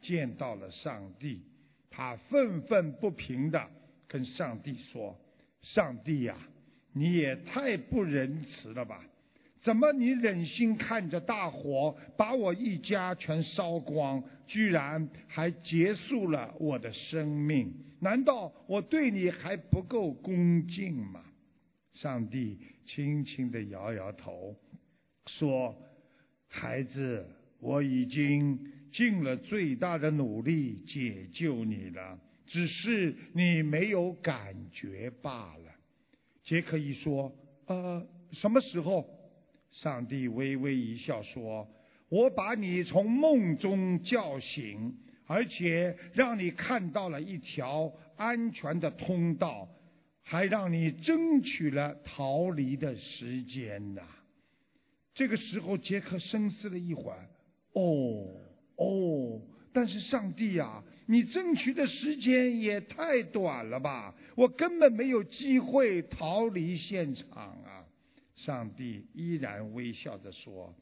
[0.00, 1.42] 见到了上帝，
[1.90, 3.68] 他愤愤不平的
[4.06, 5.18] 跟上帝说
[5.60, 6.38] ：“上帝呀，
[6.92, 9.04] 你也太不仁慈了吧！
[9.64, 17.72] 怎么你忍心看着大火把我一家全烧光，居然还结束了我的生命？
[18.00, 21.24] 难道我对你还不够恭敬吗？”
[21.94, 24.56] 上帝轻轻的摇摇头，
[25.26, 25.74] 说。
[26.56, 27.26] 孩子，
[27.58, 28.56] 我已经
[28.92, 32.16] 尽了最大的努力解救你了，
[32.46, 35.74] 只是你没有感觉罢了。
[36.44, 37.34] 杰克一说
[37.66, 39.04] ：“呃，什么时候？”
[39.82, 41.66] 上帝微微一笑说
[42.08, 44.94] ：“我把你从梦中叫醒，
[45.26, 49.68] 而且让你看到了一条安全的通道，
[50.22, 54.02] 还让你争取了逃离的时间呐。”
[55.14, 57.28] 这个时候，杰克深思了一会儿，
[57.72, 58.26] 哦
[58.76, 59.40] 哦，
[59.72, 64.14] 但是上帝呀，你争取的时间也太短了吧！
[64.34, 67.26] 我根本没有机会逃离现场
[67.64, 67.86] 啊！
[68.34, 70.74] 上帝依然微笑着说：“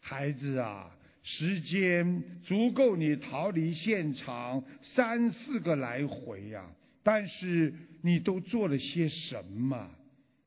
[0.00, 0.90] 孩子啊，
[1.22, 6.68] 时间足够你逃离现场三四个来回呀。
[7.02, 7.72] 但是
[8.02, 9.90] 你都做了些什么？”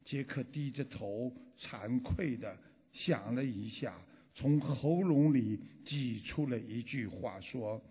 [0.05, 2.57] 杰克低着头，惭愧的。
[2.91, 3.95] 想了一下，
[4.35, 7.81] 从喉咙里挤出了一句话，说：“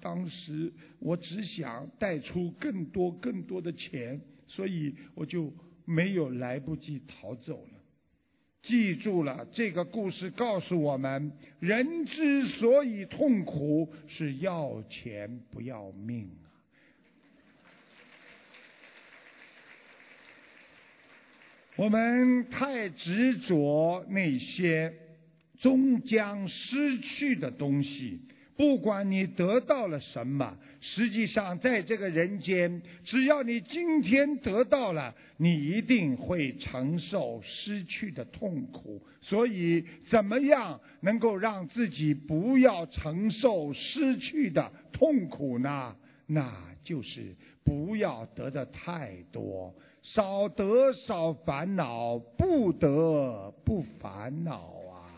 [0.00, 5.52] 当时我只想带出更多更多的钱，所以我就
[5.84, 7.75] 没有来不及逃走了。”
[8.62, 16.46] 记住了，这个故事告诉我们：人之所以痛苦，是要钱不要命啊。
[21.76, 24.92] 我们太执着那些
[25.60, 28.20] 终将失去的东西，
[28.56, 39.02] 不管你得到了什么，实际上在这个人间，只要你今天得到了，你一定会承受失去的痛苦。
[39.20, 45.94] 所以，怎么样能够让自己不要承受失去的痛苦呢？
[46.26, 46.50] 那
[46.82, 49.74] 就是不要得的太多。
[50.02, 55.12] 少得少烦恼，不得不烦恼啊！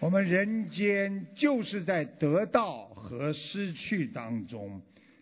[0.00, 4.80] 我们人间就是在得到和失去当中，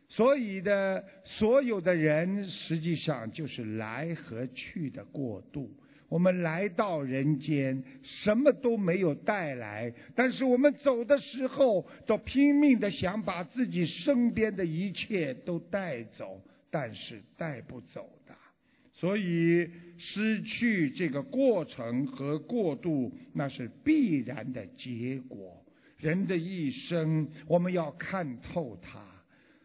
[0.08, 5.68] 所以的所有的人实际上就是来和去的过渡。
[6.08, 18.34] 我们来到人间，什么都没有带来，但是我们走的时候，都拼命的想把自己身边的一切都带走，但是带不走的。
[18.98, 25.64] 所以失去这个过程和过渡，那是必然的结果。
[25.98, 29.00] 人的一生，我们要看透它。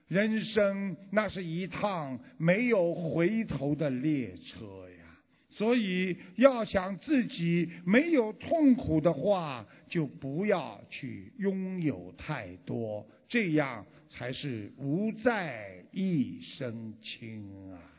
[0.07, 5.17] 人生那是一趟没有回头的列车呀。
[5.49, 17.92] 所以，要想自己没有痛苦的话，就不要去拥有太多，这样才是无债一身轻啊！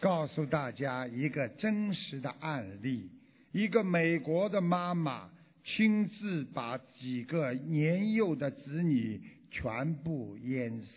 [0.00, 3.10] 告诉大家一个真实的案例：
[3.52, 5.30] 一个美国的妈妈
[5.64, 10.88] 亲自把几个年幼的子女全部淹死。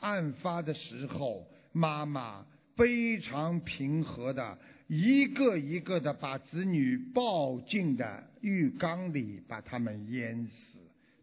[0.00, 1.46] 案发的时候。
[1.74, 2.44] 妈妈
[2.76, 10.71] 非常平和的，一个一个的把子女抱进的浴缸里，把他们淹死。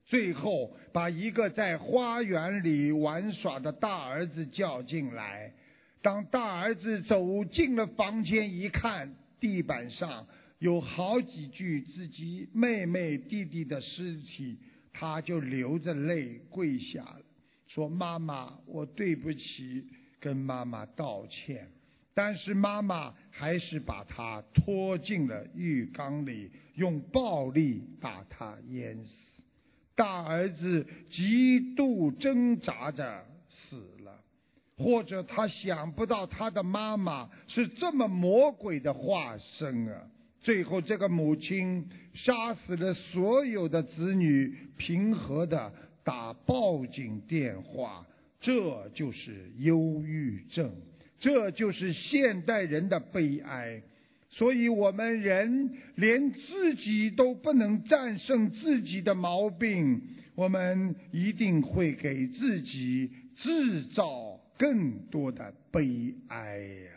[0.09, 5.53] 最后把一个在花园里玩耍的大儿子叫进来。
[6.01, 10.25] 当大儿子走进了房间，一看地板上
[10.57, 14.57] 有好几具自己妹妹弟弟的尸体，
[14.91, 17.21] 他就流着泪跪下了，
[17.67, 19.85] 说：“妈妈，我对不起。”
[20.21, 21.65] 跟妈妈道歉，
[22.13, 29.11] 但是妈妈还是把他拖进了浴缸里，用暴力把他淹死。
[29.99, 33.75] 大儿子极度挣扎着死
[34.05, 34.23] 了，
[34.77, 40.07] 或者他想不到他的妈妈是这么魔鬼的化身啊！
[40.41, 45.69] 最后，这个母亲杀死了所有的子女，平和的
[46.05, 48.05] 打报警电话。
[48.39, 50.73] 这就是忧郁症，
[51.19, 53.83] 这就是现代人的悲哀。
[54.31, 60.01] 所以，我们人连自己都不能战胜自己的毛病，
[60.35, 66.91] 我们一定会给自己制造更多的悲哀呀。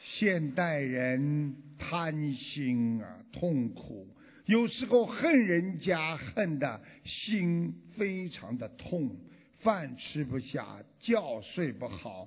[0.00, 4.08] 现代人贪心啊，痛苦。
[4.46, 9.14] 有时候恨人家恨的心非常的痛，
[9.60, 12.26] 饭吃不下，觉睡不好，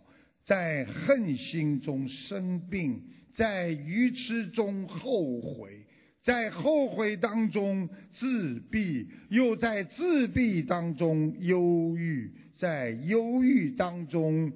[0.52, 3.02] 在恨心中生病，
[3.38, 5.86] 在愚痴中后悔，
[6.26, 14.52] 在后悔当中自闭，又在自闭当中忧郁，在忧郁当中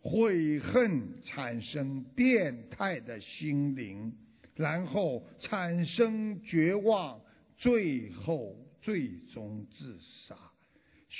[0.00, 4.12] 悔恨，产生变态的心灵。
[4.56, 7.20] 然后产生绝望，
[7.56, 10.34] 最后最终自杀。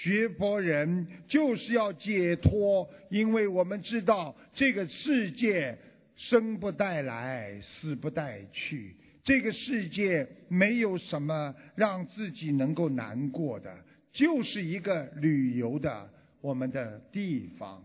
[0.02, 5.78] 学佛人就是要解脱，因为我们知道这个世界
[6.16, 8.94] 生不带来，死不带去。
[9.24, 13.74] 这个世界没有什么让自己能够难过的，
[14.12, 16.10] 就是一个旅游的
[16.42, 17.82] 我们的地方，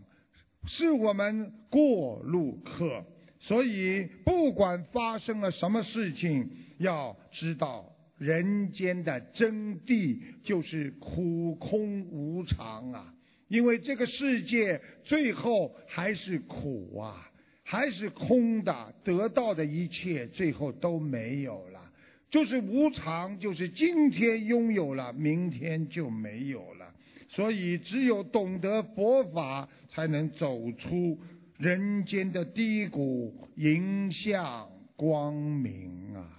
[0.68, 3.05] 是我们过路客。
[3.39, 7.90] 所以，不管发生了什么事情，要知道
[8.22, 13.11] 人间的真谛就是苦空无常啊！
[13.47, 17.32] 因为这个世界最后还是苦啊，
[17.63, 21.91] 还是空的，得到的一切最后都没有了，
[22.30, 26.93] 就是无常，就是今天拥有了，明天就没有了。
[27.28, 31.19] 所以，只有懂得佛法，才能走出。
[31.57, 36.38] 人间的低谷迎向光明啊！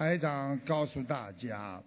[0.00, 1.84] 台长告诉大家，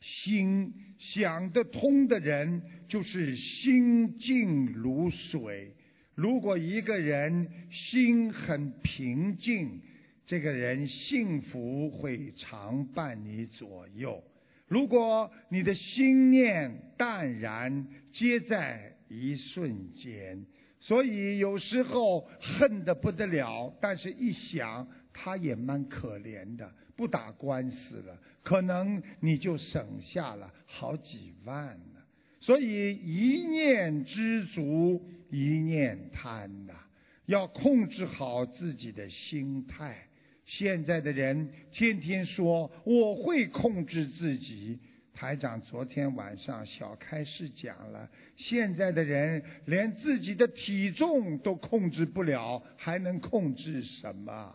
[0.00, 5.72] 心想得通的人就是心静如水。
[6.16, 9.80] 如果一个人心很平静，
[10.26, 14.20] 这个人幸福会常伴你左右。
[14.66, 20.44] 如果你的心念淡然，皆在一瞬间。
[20.80, 32.00] 所以有时候恨得不得了，但是一想，他也蛮可怜的，不打官司了，可能你就省下了好几万呢。
[32.40, 36.74] 所以一念知足，一念贪呐，
[37.26, 40.06] 要控制好自己的心态。
[40.46, 44.78] 现在的人天天说我会控制自己，
[45.14, 54.54] 台长昨天晚上小开示讲了，现在的人连自己的体重都控制不了，还能控制什么？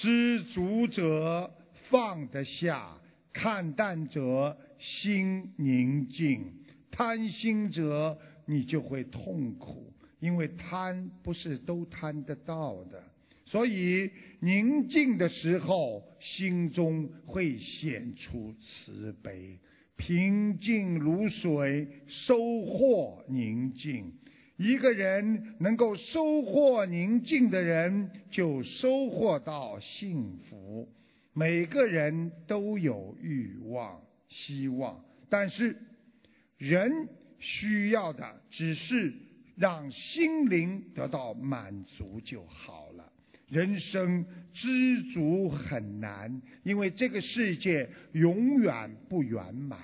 [0.00, 1.50] 知足者
[1.88, 2.98] 放得下，
[3.32, 6.52] 看淡者心宁静，
[6.90, 9.92] 贪心者你就会痛苦。
[10.18, 13.02] 因为贪不是都贪得到的，
[13.44, 19.58] 所以宁静的时候，心中会显出慈悲。
[19.96, 24.12] 平静如水，收获宁静。
[24.56, 30.88] 一个人能够收获宁静的人，就收获到幸福。
[31.34, 34.00] 每个人都有欲望、
[34.30, 35.76] 希望，但是
[36.56, 36.90] 人
[37.38, 39.12] 需要的只是
[39.56, 43.12] 让心灵得到满足就好了。
[43.48, 49.78] 人生知足很难，因为这个世界永远不圆满。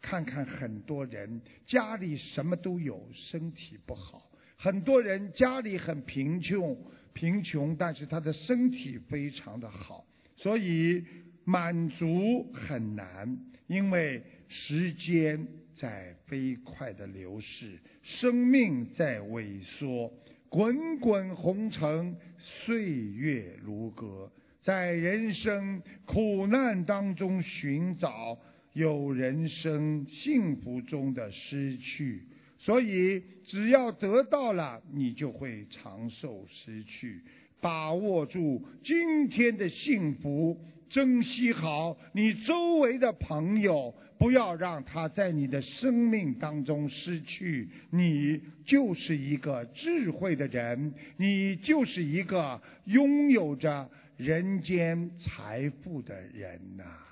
[0.00, 4.18] 看看很多人家里什么都有，身体不好；
[4.56, 6.76] 很多人家里很贫穷，
[7.12, 10.04] 贫穷但是他的身体非常的好。
[10.36, 11.04] 所以
[11.44, 15.46] 满足很难，因为时间
[15.78, 20.10] 在飞快的流逝，生命在萎缩，
[20.48, 24.32] 滚滚红尘，岁月如歌，
[24.62, 28.38] 在人生苦难当中寻找。
[28.80, 32.22] 有人生幸福中的失去，
[32.56, 36.46] 所以只要得到了，你就会长寿。
[36.48, 37.20] 失去，
[37.60, 40.58] 把握住今天的幸福，
[40.88, 47.68] 珍惜好你周围的朋友，不要让他在你的生命当中失去。
[47.90, 57.09] 你就是一个智慧的人，你就是一个拥有着人间财富的人呐。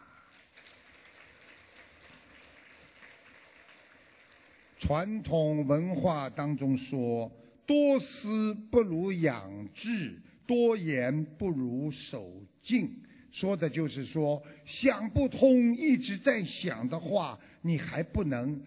[4.81, 7.31] 传统文化当中说
[7.67, 12.91] ：“多思不如养志，多言不如守静。”
[13.31, 18.61] 说的就是说，想不通，一直在想的话，你还不能，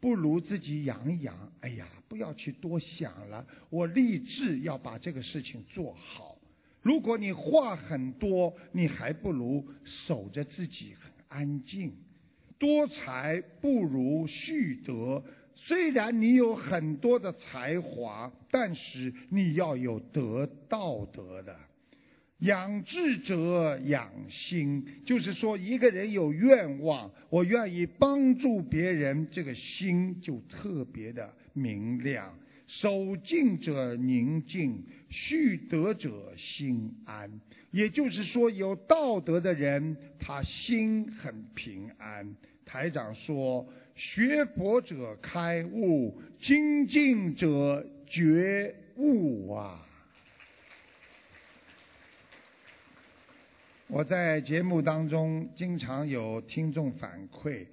[0.00, 1.34] 不如自己养一养。
[1.60, 6.36] 哎呀，不要去多想了，我立志要把这个事情做好。
[6.80, 9.64] 如果你话很多，你还不如
[10.06, 11.92] 守着自己很安静。
[12.58, 15.22] 多才不如蓄德。
[15.58, 21.56] 虽然你有很多的才华，但是你要有德道德的。
[22.40, 32.38] 养志者养心，就是说一个人有愿望，我愿意帮助别人，这个心就特别的明亮。
[32.66, 37.40] 守静者宁静，蓄德者心安。
[37.70, 42.36] 也就是说，有道德的人，他心很平安。
[42.64, 43.66] 台长说。
[43.96, 49.82] 学佛者开悟，精进者觉悟啊！
[53.88, 57.66] 我在节目当中经常有听众反馈，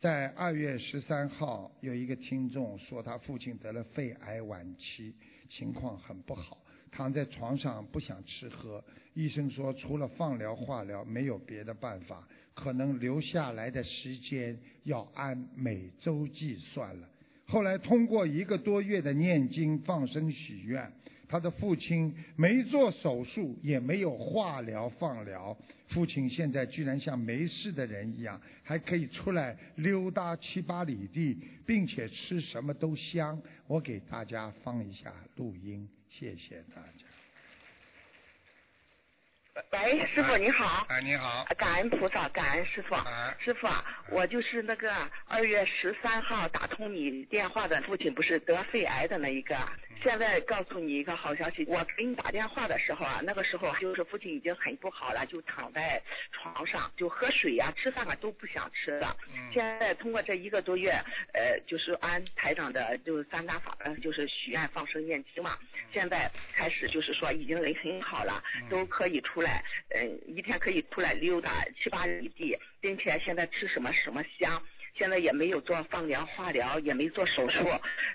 [0.00, 5.14] 在二月十三号有一个听众说他父亲得了肺癌晚期，
[5.48, 6.58] 情况很不好，
[6.92, 12.28] 躺在床上不想吃喝，医生说除了放疗化疗没有别的办法。
[12.62, 17.08] 可能留下来的时间要按每周计算了。
[17.46, 20.92] 后来通过一个多月的念经、放生、许愿，
[21.26, 25.56] 他的父亲没做手术，也没有化疗、放疗，
[25.88, 31.36] 父亲现在居然像没事的人一样，还可以出来溜达七八里地，
[31.66, 33.40] 并且吃什么都香。
[33.66, 37.09] 我给大家放一下录音，谢谢大家。
[39.72, 40.86] 喂，师傅你好。
[40.88, 41.44] 哎，你好。
[41.56, 42.94] 感恩菩萨，感恩师傅。
[43.38, 44.92] 师傅啊，我就是那个
[45.26, 49.56] 二月十三号打通你电话的父亲，不是得肺癌的那一个。
[50.02, 56.00] 现在告诉你一个好消息，我给你打电话的时候啊，那个时候就是父亲已经很不好了，就躺在
[56.32, 59.14] 床上，就喝水呀、吃饭啊都不想吃了。
[59.52, 60.92] 现在通过这一个多月，
[61.34, 65.58] 呃，就是按台长的就是三大法，就是许愿、放生、念经嘛。
[65.92, 69.49] 现在开始就是说已经人很好了，都可以出来，
[69.90, 74.62] 嗯，一天可以出来溜达七八里地，并且现在吃什么什么香，
[74.94, 77.58] 现在也没有做放疗、化疗，也没做手术，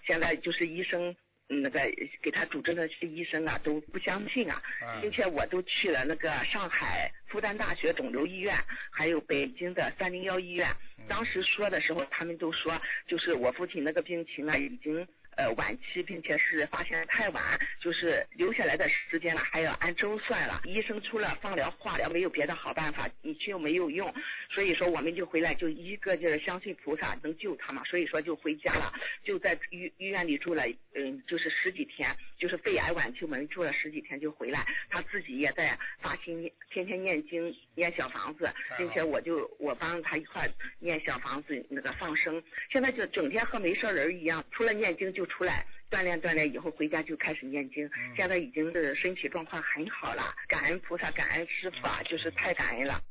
[0.05, 1.15] 现在就是医生。
[1.47, 1.79] 那个
[2.23, 4.59] 给他主治的些医生啊都不相信啊，
[4.99, 8.57] 并且我都去了那个上海复旦大学肿瘤医院，
[8.89, 10.67] 还有北京的三零幺医院，
[11.07, 15.07] 当时说的时候，他们都说就是我父亲那个病情啊已经。
[15.37, 20.61] 呃，晚期，并且是发现太晚，就是留下来的时间了，还要按周算了。
[20.63, 24.13] 医生除了放疗、化疗，没有别的好办法，你去又没有用，
[24.49, 30.63] 所以说我们就回来，就一个劲儿相信菩萨能救他嘛，所以说就回家了，就在医医院里住了，
[30.93, 53.01] 嗯，就是十几天，就是肺癌晚期，我们住了十几天就回来，他自己也在发心，天天念经念小房子，并且我就我帮他一块念小房子那个放生，现在就整天和没事人一样，除了念经就出来锻炼锻炼，以后回家就开始念经，现在已经是身体状况很好了，感恩菩萨，感恩师傅，就是太感恩了。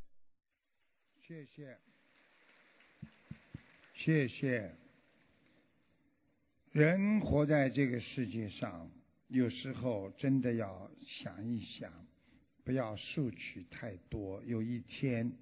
[1.27, 1.77] 谢谢，
[3.95, 4.75] 谢谢。
[6.73, 8.91] 人活在这个世界上，
[9.29, 11.91] 有时候真的要想一想，
[12.65, 14.43] 不要索取太多。
[14.45, 15.33] 有一天，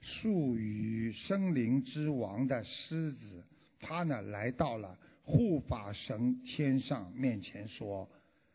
[0.00, 3.44] 树与森林之王的狮子，
[3.80, 4.98] 它呢来到了
[5.28, 8.08] 护法神天上面前说：“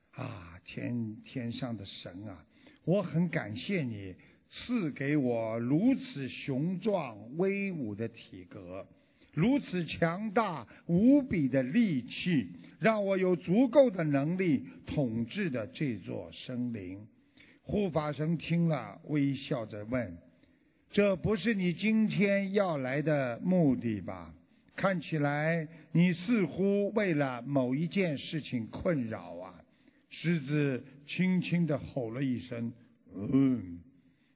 [0.09, 2.43] 啊，天天上的神啊，
[2.83, 4.15] 我很感谢你
[4.49, 8.87] 赐给我如此雄壮威武的体格。”
[9.35, 12.47] 如此强大无比的力气，
[12.79, 16.99] 让我有足够的能力统治的这座森林。
[17.61, 20.17] 护法神听了，微笑着问
[20.89, 24.33] ：“这不是你今天要来的目的吧？
[24.75, 29.53] 看起来你似乎为了某一件事情困扰啊！”
[30.09, 32.71] 狮子轻轻的吼了一声
[33.15, 33.79] ：“嗯，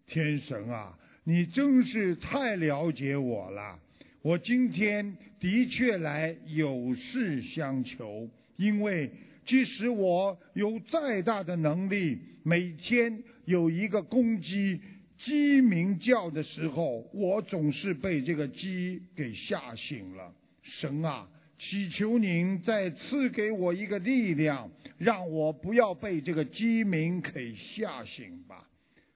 [0.07, 3.79] 天神啊，你真是太了解我了。”
[4.23, 8.27] 我今天的确来有事相求，
[8.57, 9.09] 因为
[9.45, 14.81] 即使我有再大的能力，每天有一个公鸡
[15.25, 20.33] 鸡鸣叫的时候，我总是被这个鸡给吓醒了。
[20.61, 21.27] 神啊，
[21.59, 28.67] 祈求您再赐给我一个力量，让我不要被这个鸡鸣给吓醒吧。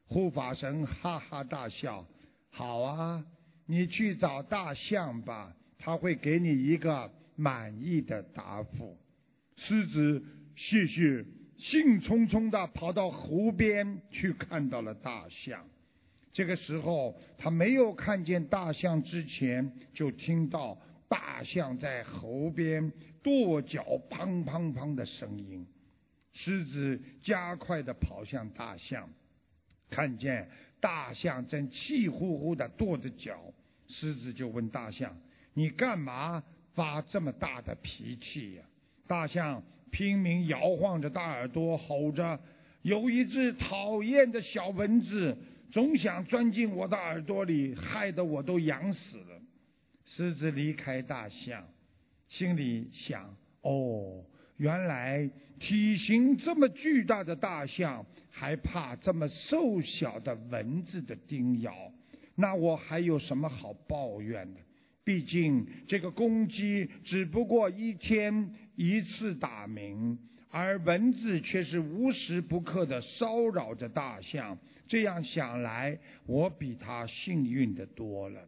[0.07, 2.05] 护法神哈哈大笑，
[2.49, 3.23] 好啊。
[3.67, 8.97] 你去找大象吧，他会给你一个满意的答复。
[9.55, 10.21] 狮子
[10.57, 11.23] 谢谢，
[11.57, 15.63] 兴冲冲的跑到湖边去看到了大象。
[16.33, 20.77] 这个时候，他没有看见大象之前，就听到
[21.09, 25.67] 大象在喉边跺脚，砰砰砰的声音。
[26.33, 29.09] 狮子加快的跑向大象，
[29.89, 33.37] 看见大象正气呼呼的跺着脚。
[33.89, 35.13] 狮子就问大象
[35.53, 36.41] ：“你干嘛
[36.73, 38.63] 发这么大的脾气呀？”
[39.05, 39.61] 大象
[39.91, 42.39] 拼命摇晃着大耳朵，吼着
[42.83, 45.37] ：“有一只讨厌的小蚊子，
[45.71, 49.41] 总想钻进我的耳朵里，害得我都痒死了。”
[50.05, 51.65] 狮子离开大象，
[52.27, 54.23] 心里想：“哦，
[54.57, 61.73] 原来体型这么巨大的大象，还怕这么瘦小的蚊子的叮咬。”
[62.35, 64.59] 那我还有什么好抱怨的？
[65.03, 70.17] 毕竟这个公鸡只不过一天一次打鸣，
[70.49, 74.57] 而蚊子却是无时不刻的骚扰着大象。
[74.91, 78.41] 这样想来，我比他幸运的多了。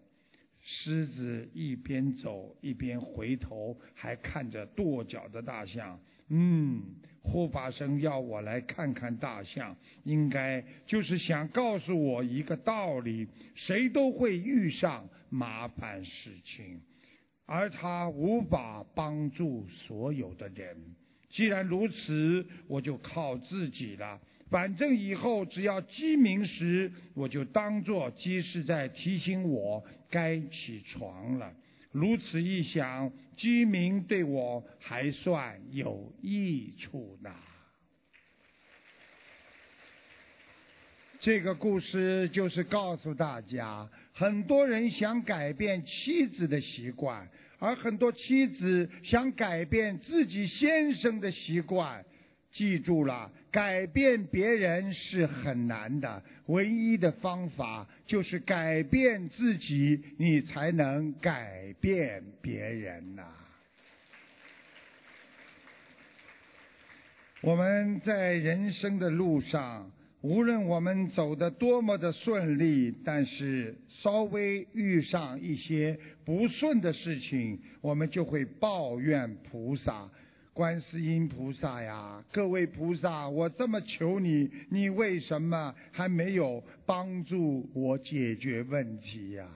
[0.62, 5.98] 狮子一边走一边回头，还看着跺脚的大象。
[6.28, 6.82] 嗯。
[7.22, 9.74] 护法生要我来看看大象，
[10.04, 13.26] 应该就是想告诉我一个道理：
[13.56, 16.82] 谁都会遇上麻烦事情，
[17.46, 20.76] 而他无法帮助所有的人。
[21.30, 24.20] 既然如此，我就靠自己了。
[24.54, 31.52] 反正以后只要鸡鸣时，我就当做鸡是在提醒我该起床了。
[31.92, 37.32] 如此一想，鸡鸣对我还算有益处呢。
[41.20, 47.28] 这个故事就是告诉大家，很多人想改变妻子的习惯，
[47.58, 52.06] 而很多妻子想改变自己先生的习惯。
[52.54, 63.24] 记住了，改变别人是很难的，唯一的方法就是改变自己，你才能改变别人呐。
[67.42, 69.92] 我们在人生的路上，
[70.22, 80.10] 无论我们走得多么的顺利，但是稍微遇上一些不顺的事情，我们就会抱怨菩萨。
[80.54, 89.48] 观世音菩萨呀，各位菩萨，我这么求你，你为什么还没有帮助我解决问题呀？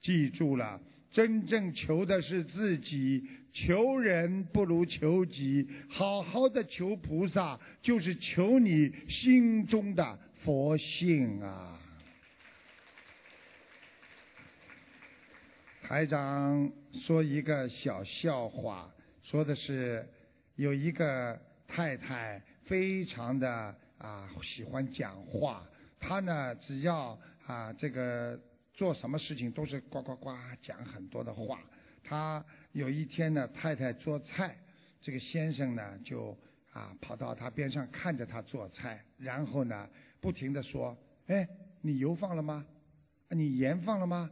[0.00, 0.80] 记住了，
[1.12, 5.68] 真正求的是自己，求人不如求己。
[5.90, 11.78] 好好的求菩萨，就是求你心中的佛性啊。
[15.82, 16.72] 台长
[17.06, 18.90] 说一个小笑话，
[19.22, 20.08] 说的是。
[20.56, 21.38] 有一个
[21.68, 25.66] 太太非常的啊喜欢讲话，
[26.00, 28.38] 她呢只要啊，这个
[28.72, 30.30] 做什么事情都是呱呱呱
[30.62, 31.60] 讲很多的话。
[32.02, 34.56] 她有一天呢，太太做菜，
[35.00, 36.36] 这个先生呢就
[36.72, 39.88] 啊跑到她边上看着她做菜，然后呢
[40.20, 40.96] 不停的说
[41.28, 41.46] ：“哎，
[41.82, 42.64] 你油放了吗？
[43.28, 44.30] 你盐放了吗？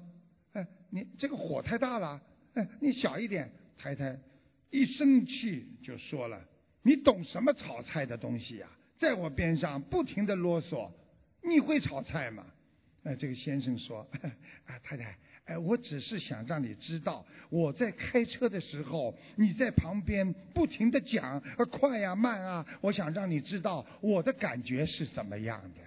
[0.55, 2.21] 哎，你这个火太大了，
[2.55, 4.17] 哎，你小一点。”太太
[4.75, 6.45] 一生气就说了
[6.83, 8.67] ：“你懂什么炒菜的东西呀？
[8.99, 10.91] 在我边上不停的啰嗦，
[11.45, 12.45] 你会炒菜吗？”
[13.05, 14.05] 哎，这个先生说
[14.67, 15.17] ：“啊，太太。”
[15.47, 25.81] 哎，我只是想让你知道，我在开车的时候，你在旁边不停的讲，快呀慢啊，我想让你知道我的感觉是怎么样的。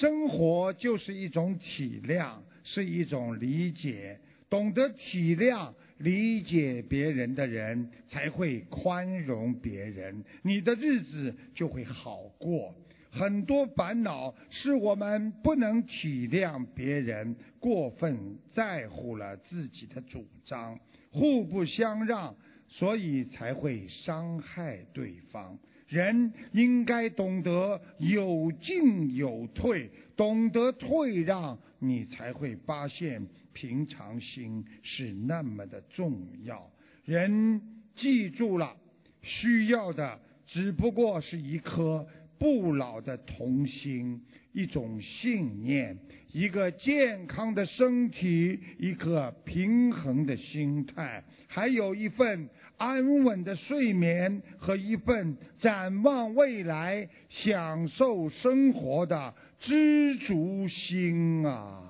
[0.00, 2.38] 生活就是一种体谅，
[2.74, 4.18] 是一种理解，
[4.50, 12.74] 懂得体谅、理解别人的人，才会宽容别人，你的日子就会好过。
[13.10, 20.78] 很多烦恼是我们不能体谅别人，过分在乎了自己的主张，
[21.10, 22.36] 互不相让，
[22.68, 25.58] 所以才会伤害对方。
[25.88, 36.70] 人应该懂得有进有退，懂得退让，你才会发现平常心是那么的重要。
[37.04, 37.60] 人
[37.96, 38.76] 记住了，
[39.22, 42.06] 需要的只不过是一颗。
[42.40, 44.22] 不老的童心，
[44.52, 45.98] 一种信念，
[46.30, 61.82] 一个健康的身体，一颗平衡的心态，还有一份安稳的睡眠和一份展望未来、享受生活的知足心啊！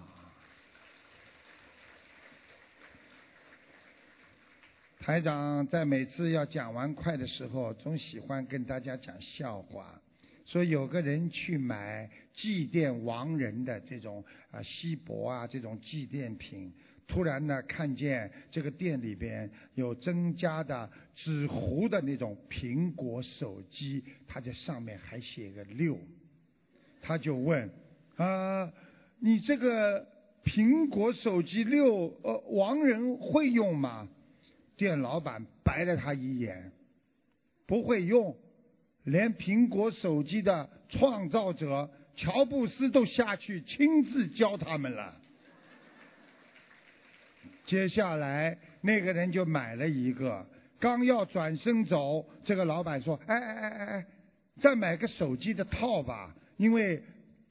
[4.98, 10.00] 台长在每次要讲完快的时候，总喜欢跟大家讲笑话。
[10.46, 16.72] 说有个人去买祭奠亡人的这种啊锡箔啊这种祭奠品，
[17.06, 25.98] 突然呢看见这个店里边有增加的纸糊的那种苹果手机，他在上面还写个六，
[27.00, 27.70] 他就问
[28.16, 28.72] 啊
[29.20, 30.06] 你这个
[30.44, 34.08] 苹果手机六呃亡人会用吗？
[34.76, 36.70] 店老板白了他一眼，
[37.66, 38.36] 不会用。
[39.04, 45.16] 连苹果手机的创造者乔布斯都下去亲自教他们了。
[47.64, 50.46] 接下来那个人就买了一个，
[50.78, 54.06] 刚要转身走，这个老板说：“哎哎哎哎哎，
[54.60, 57.02] 再买个手机的套吧，因为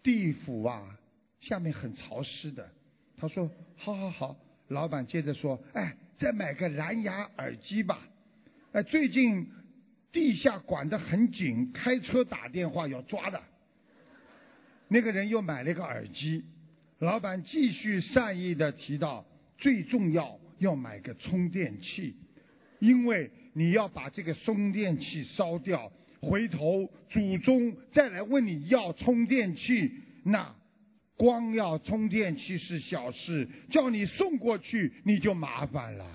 [0.03, 0.95] 地府啊
[1.39, 2.69] 下面很潮湿的。”
[3.17, 4.37] 他说：“好好好。”
[4.69, 8.07] 老板接着说：“哎，再买个蓝牙耳机吧，
[8.73, 9.47] 哎，最近。”
[10.09, 13.39] 地下管得很紧，开车打电话要抓的。
[14.87, 16.43] 那个人又买了一个耳机，
[16.97, 19.23] 老板继续善意的提到，
[19.59, 22.15] 最重要要买个充电器，
[22.79, 25.91] 因为你要把这个充电器烧掉，
[26.21, 29.91] 回头祖宗再来问你要充电器，
[30.23, 30.55] 那
[31.15, 36.05] 光要充电器是小事，叫你送过去你就麻烦了。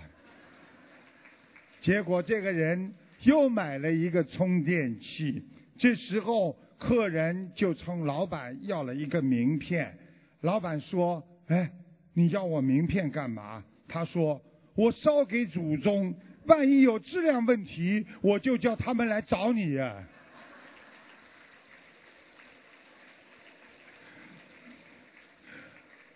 [1.80, 2.94] 结果这个人。
[3.24, 5.40] 又买了一个充电器，
[5.78, 9.96] 这时候客人就从老板要了一个名片。
[10.40, 11.70] 老板说：“哎，
[12.14, 14.42] 你要我名片干嘛？”他说
[14.74, 16.12] ：“我烧给祖宗，
[16.46, 20.04] 万一有质量问题，我就叫他们来找你呀。”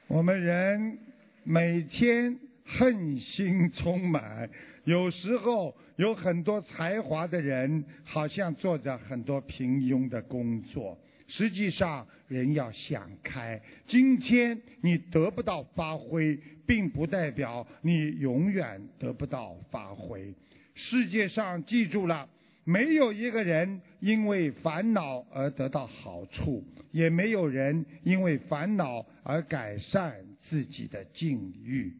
[0.09, 0.99] 我们人
[1.45, 4.49] 每天恨心充满，
[4.85, 5.75] 有时候。
[5.97, 10.99] 有很多才华的人，好像做着很多平庸的工作。
[11.27, 13.61] 实际上，人要想开。
[13.87, 20.35] 今天你得不到发挥，并不代表你永远得不到发挥。
[20.75, 22.29] 世界上，记住了，
[22.65, 30.15] 没有一个人因为烦恼而得到好处，也没有人因为烦恼而改善
[30.49, 31.93] 自己的境遇。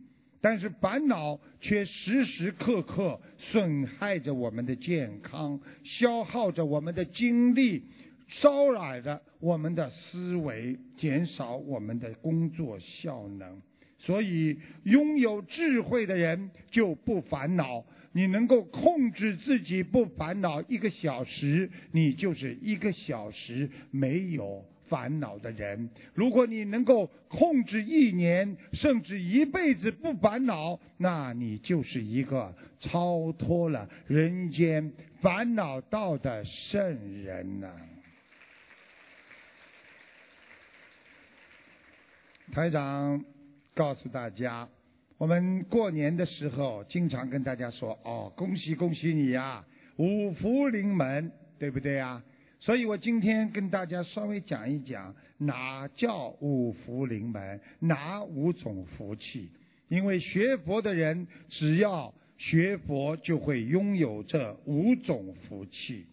[0.43, 7.83] 但是烦恼却时时刻刻损害着我们的健康，消耗着我们的精力，
[8.29, 13.63] 骚扰着我们的思维，减少我们的工作效能。
[13.97, 17.85] 所以，拥有智慧的人就不烦恼。
[18.13, 24.65] 你能够控制自己不烦恼一个小时，你就是一个小时没有。
[24.89, 36.81] 烦恼的人，如果你能够控制一年甚至一辈子不烦恼，那你就是一个超脱了人间烦恼道的圣
[37.25, 37.69] 人呐。
[42.53, 43.23] 台长
[43.75, 44.69] 告诉大家，
[45.19, 49.65] 我们过年的时候经常跟大家说：“哦，恭喜恭喜你呀，
[49.97, 52.23] 五福临门，对不对呀？”
[52.61, 59.51] 所以我今天跟大家稍微讲一讲，哪叫五福临门，哪五种福气？
[59.89, 66.07] 因为学佛的人，只要学佛，就会拥有这五种福气。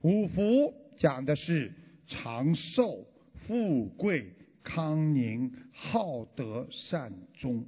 [0.00, 1.70] 五福讲的是
[2.08, 3.04] 长寿、
[3.46, 4.26] 富贵、
[4.62, 7.64] 康宁、好德、善终，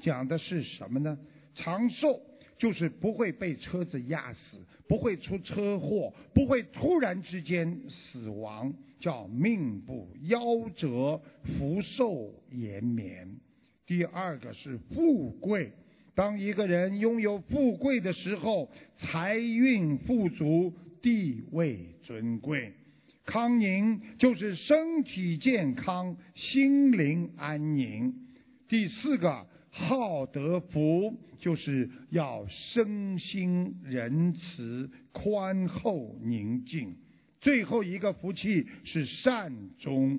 [0.00, 1.18] 讲的是什么呢？
[1.54, 2.20] 长寿
[2.58, 13.28] 就是不会被车子压死，不会出车祸，不会突然之间死亡，叫命不夭折，福寿延绵。
[13.86, 15.70] 第二个是富贵，
[16.14, 20.72] 当一个人拥有富贵的时候，财运富足，
[21.02, 22.72] 地位尊贵。
[23.26, 28.14] 康宁就是身体健康，心灵安宁。
[28.68, 36.96] 第四个好德福，就是要身心仁慈、宽厚、宁静。
[37.40, 40.18] 最后一个福气是善终。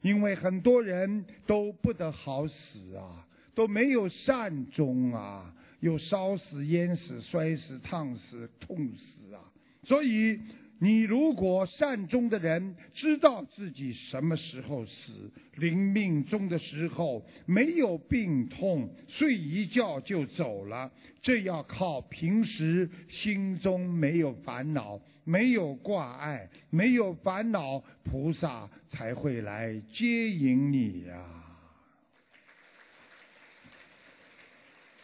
[0.00, 9.42] 因为很多人都不得好死啊，都没有善终啊，有烧死、淹死、摔死、烫死、痛死啊。
[9.82, 10.38] 所以，
[10.80, 25.00] 你如果善终的人知道自己什么时候死，临命终的时候没有病痛，睡一觉就走了，这要靠平时心中没有烦恼。
[25.24, 31.22] 没有挂碍，没有烦恼，菩萨才会来接引你呀。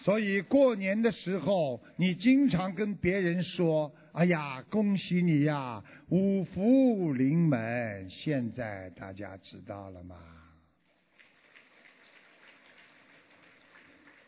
[0.01, 10.17] 所以过年的时候，你经常跟别人说：“哎呀，恭喜你呀，五福临门。”现在大家知道了吗？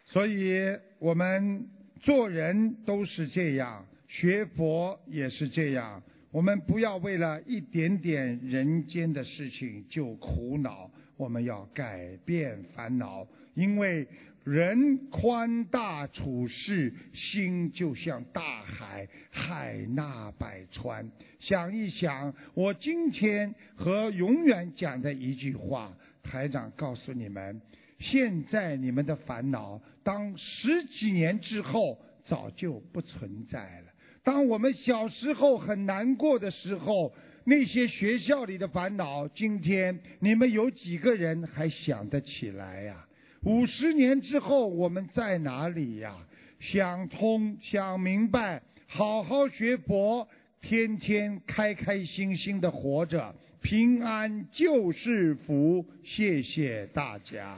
[0.07, 1.69] 所以我们
[2.01, 3.87] 做人都是这样。
[4.09, 13.25] 学佛也是这样，我们不要为了一点点人间的事情就苦恼，我们要改变烦恼，
[13.55, 14.09] 因为
[14.47, 21.11] 人宽大处世，心就像大海，海纳百川。
[21.41, 25.93] 想一想，我今天和永远讲的一句话，
[26.23, 27.61] 台长告诉你们：
[27.99, 33.87] 现在你们的烦恼，当十几年之后，早就不存在了。
[34.23, 43.06] 当我们小时候很难过的时候，那些学校里的烦恼，今天你们有几个人还想得起来呀？
[43.47, 46.17] 五十年之后我们在哪里呀？
[46.59, 50.27] 想通想明白，好好学佛，
[50.61, 53.33] 天天开开心心的活着，
[53.63, 55.87] 平安就是福。
[56.03, 57.57] 谢谢大家。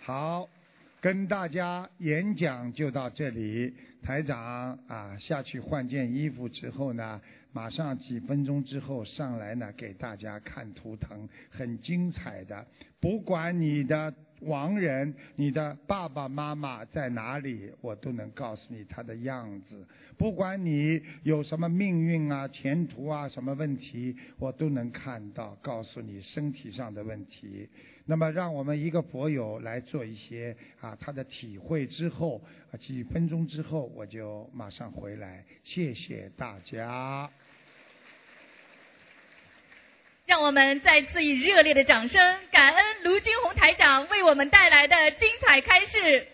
[0.00, 0.48] 好。
[0.98, 3.72] 跟大家演讲就到这里，
[4.02, 7.20] 台长啊下去换件衣服之后呢，
[7.56, 12.66] 马上几分钟之后上来呢给大家看图腾，很精彩的。
[13.00, 14.12] 不管你的
[14.42, 19.82] 亡人、你的爸爸妈妈在哪里，我都能告诉你他的样子。
[20.18, 27.66] 不管你有什么命运啊、前途啊、什么问题，我都能看到，告诉你身体上的问题。
[28.04, 32.42] 那么，让我们一个佛友来做一些啊他的体会之后，
[32.78, 37.30] 几分钟之后我就马上回来，谢谢大家。
[40.26, 46.26] 让我们再次以热烈的掌声，感恩卢军红台长为我们带来的精彩开示。